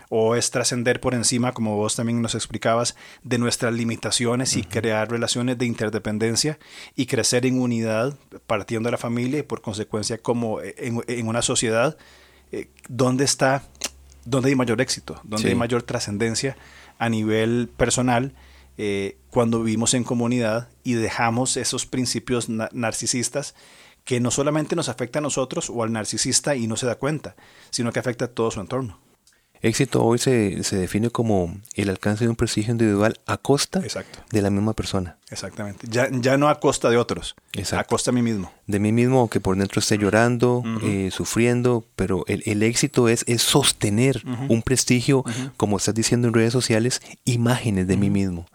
¿O 0.09 0.35
es 0.35 0.49
trascender 0.49 0.99
por 0.99 1.13
encima, 1.13 1.51
como 1.51 1.77
vos 1.77 1.95
también 1.95 2.23
nos 2.23 2.33
explicabas, 2.33 2.95
de 3.21 3.37
nuestras 3.37 3.71
limitaciones 3.71 4.57
y 4.57 4.63
crear 4.63 5.11
relaciones 5.11 5.59
de 5.59 5.67
interdependencia 5.67 6.57
y 6.95 7.05
crecer 7.05 7.45
en 7.45 7.61
unidad 7.61 8.17
partiendo 8.47 8.87
de 8.87 8.93
la 8.93 8.97
familia 8.97 9.41
y 9.41 9.43
por 9.43 9.61
consecuencia 9.61 10.17
como 10.17 10.59
en, 10.59 11.03
en 11.07 11.27
una 11.27 11.43
sociedad 11.43 11.97
eh, 12.51 12.69
donde 12.87 13.25
está, 13.25 13.63
donde 14.25 14.49
hay 14.49 14.55
mayor 14.55 14.81
éxito, 14.81 15.19
donde 15.23 15.49
hay 15.49 15.55
mayor 15.55 15.83
trascendencia? 15.83 16.55
a 16.99 17.09
nivel 17.09 17.69
personal 17.75 18.33
eh, 18.77 19.17
cuando 19.29 19.61
vivimos 19.61 19.93
en 19.93 20.03
comunidad 20.03 20.69
y 20.83 20.93
dejamos 20.93 21.57
esos 21.57 21.85
principios 21.85 22.49
narcisistas 22.49 23.55
que 24.03 24.19
no 24.19 24.31
solamente 24.31 24.75
nos 24.75 24.89
afecta 24.89 25.19
a 25.19 25.21
nosotros 25.21 25.69
o 25.69 25.83
al 25.83 25.91
narcisista 25.91 26.55
y 26.55 26.67
no 26.67 26.75
se 26.75 26.85
da 26.85 26.95
cuenta, 26.95 27.35
sino 27.69 27.91
que 27.91 27.99
afecta 27.99 28.25
a 28.25 28.27
todo 28.29 28.51
su 28.51 28.59
entorno. 28.59 28.99
Éxito 29.63 30.03
hoy 30.03 30.19
se, 30.19 30.57
define 30.71 31.09
como 31.09 31.55
el 31.75 31.89
alcance 31.89 32.25
de 32.25 32.29
un 32.29 32.35
prestigio 32.35 32.73
individual 32.73 33.17
a 33.25 33.37
costa 33.37 33.81
de 34.29 34.41
la 34.41 34.49
misma 34.49 34.73
persona. 34.73 35.15
Exactamente. 35.31 35.87
Ya, 35.89 36.09
ya 36.11 36.37
no 36.37 36.49
a 36.49 36.59
costa 36.59 36.89
de 36.89 36.97
otros, 36.97 37.35
a 37.71 37.83
costa 37.85 38.11
de 38.11 38.15
mí 38.15 38.21
mismo. 38.21 38.51
De 38.67 38.79
mí 38.79 38.91
mismo, 38.91 39.29
que 39.29 39.39
por 39.39 39.55
dentro 39.55 39.79
esté 39.79 39.97
llorando, 39.97 40.63
eh, 40.83 41.11
sufriendo, 41.13 41.85
pero 41.95 42.25
el, 42.27 42.61
éxito 42.61 43.07
es, 43.07 43.23
es 43.25 43.41
sostener 43.41 44.21
un 44.49 44.63
prestigio, 44.63 45.23
como 45.55 45.77
estás 45.77 45.95
diciendo 45.95 46.27
en 46.27 46.33
redes 46.33 46.51
sociales, 46.51 47.01
imágenes 47.23 47.87
de 47.87 47.95
mí 47.95 48.09
mismo. 48.09 48.45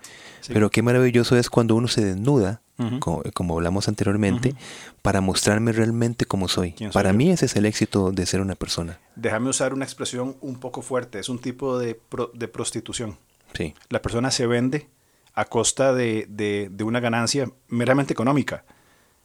Pero 0.49 0.71
qué 0.71 0.83
maravilloso 0.83 1.37
es 1.37 1.51
cuando 1.51 1.75
uno 1.77 1.89
se 1.89 2.05
desnuda 2.05 2.63
como, 3.01 3.57
hablamos 3.57 3.89
anteriormente, 3.89 4.55
para 5.03 5.21
mostrarme 5.21 5.73
realmente 5.73 6.27
como 6.27 6.49
soy. 6.49 6.75
Para 6.93 7.13
mí 7.13 7.31
ese 7.31 7.47
es 7.47 7.57
el 7.57 7.67
éxito 7.67 8.13
de 8.13 8.25
ser 8.25 8.41
una 8.41 8.55
persona. 8.55 9.01
Déjame 9.17 9.51
usar 9.51 9.75
una 9.75 9.85
expresión 9.85 10.37
un 10.41 10.61
poco 10.61 10.83
fuerte, 10.83 11.19
es 11.19 11.29
un 11.29 11.41
tipo 11.41 11.79
de, 11.79 12.01
de 12.35 12.49
prostitución. 12.49 13.19
Sí. 13.55 13.75
La 13.89 14.01
persona 14.01 14.31
se 14.31 14.47
vende 14.47 14.89
a 15.35 15.45
costa 15.47 15.93
de, 15.93 16.27
de, 16.29 16.85
una 16.85 17.01
ganancia 17.01 17.51
meramente 17.69 18.13
económica. 18.13 18.65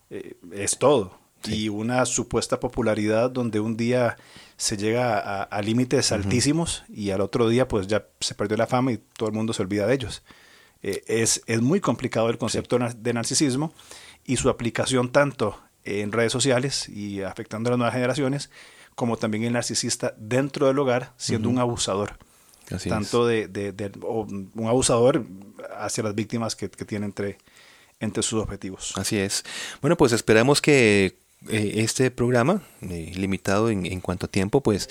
Eh, 0.09 0.35
es 0.51 0.77
todo. 0.77 1.17
Y 1.45 1.69
una 1.69 2.05
supuesta 2.05 2.59
popularidad 2.59 3.29
donde 3.29 3.59
un 3.59 3.75
día 3.75 4.15
se 4.55 4.77
llega 4.77 5.43
a, 5.43 5.61
límites 5.61 6.11
altísimos 6.13 6.85
y 6.87 7.09
al 7.09 7.19
otro 7.19 7.49
día 7.49 7.67
pues 7.67 7.87
ya 7.87 8.05
se 8.21 8.33
perdió 8.33 8.55
la 8.55 8.65
fama 8.65 8.93
y 8.93 8.97
todo 8.97 9.27
el 9.27 9.35
mundo 9.35 9.51
se 9.51 9.61
olvida 9.61 9.85
de 9.85 9.93
ellos. 9.93 10.23
Eh, 10.83 11.03
es, 11.07 11.41
es, 11.47 11.61
muy 11.61 11.79
complicado 11.79 12.29
el 12.29 12.37
concepto 12.37 12.77
de 12.77 13.13
narcisismo 13.13 13.73
y 14.25 14.35
su 14.35 14.49
aplicación 14.49 15.11
tanto 15.11 15.59
en 15.85 16.11
redes 16.11 16.31
sociales 16.31 16.89
y 16.89 17.21
afectando 17.21 17.69
a 17.69 17.71
las 17.71 17.77
nuevas 17.77 17.93
generaciones, 17.93 18.49
como 18.95 19.17
también 19.17 19.43
el 19.43 19.53
narcisista 19.53 20.13
dentro 20.17 20.67
del 20.67 20.77
hogar 20.79 21.13
siendo 21.17 21.49
un 21.49 21.57
abusador. 21.57 22.17
tanto 22.87 23.25
de, 23.25 23.47
de, 23.47 23.91
un 24.01 24.67
abusador 24.67 25.25
hacia 25.77 26.03
las 26.03 26.15
víctimas 26.15 26.55
que, 26.55 26.69
que 26.69 26.85
tiene 26.85 27.05
entre, 27.05 27.37
entre 27.99 28.21
sus 28.21 28.41
objetivos. 28.41 28.93
Así 28.95 29.17
es. 29.17 29.43
Bueno, 29.81 29.97
pues 29.97 30.11
esperamos 30.11 30.61
que 30.61 31.22
eh, 31.49 31.73
este 31.77 32.09
programa, 32.11 32.61
eh, 32.81 33.11
limitado 33.15 33.69
en, 33.69 33.85
en, 33.85 33.99
cuanto 33.99 34.27
a 34.27 34.29
tiempo, 34.29 34.61
pues 34.61 34.89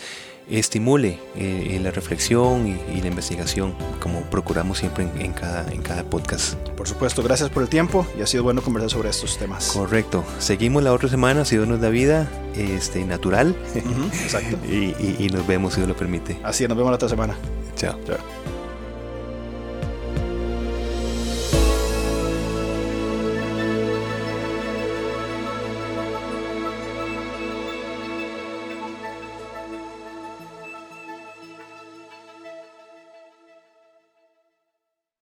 estimule 0.50 1.18
eh, 1.36 1.78
la 1.82 1.90
reflexión 1.90 2.66
y, 2.66 3.00
la 3.00 3.08
investigación, 3.08 3.74
como 4.00 4.22
procuramos 4.22 4.78
siempre 4.78 5.08
en, 5.18 5.32
cada, 5.32 5.70
en 5.72 5.82
cada 5.82 6.04
podcast. 6.04 6.54
Por 6.70 6.86
supuesto, 6.86 7.22
gracias 7.22 7.48
por 7.48 7.62
el 7.62 7.68
tiempo 7.68 8.06
y 8.18 8.22
ha 8.22 8.26
sido 8.26 8.42
bueno 8.42 8.62
conversar 8.62 8.90
sobre 8.90 9.08
estos 9.08 9.38
temas. 9.38 9.72
Correcto. 9.72 10.24
Seguimos 10.38 10.82
la 10.82 10.92
otra 10.92 11.08
semana, 11.08 11.44
si 11.44 11.56
Dios 11.56 11.68
nos 11.68 11.80
da 11.80 11.88
vida, 11.88 12.30
este, 12.56 13.04
natural. 13.04 13.56
exacto. 13.74 14.58
y, 14.68 15.16
y, 15.18 15.28
nos 15.32 15.46
vemos, 15.46 15.74
si 15.74 15.80
Dios 15.80 15.88
lo 15.88 15.96
permite. 15.96 16.38
Así 16.42 16.64
es, 16.64 16.68
nos 16.68 16.76
vemos 16.76 16.90
la 16.90 16.96
otra 16.96 17.08
semana. 17.08 17.34
Chao. 17.76 17.98
Chao. 18.04 18.51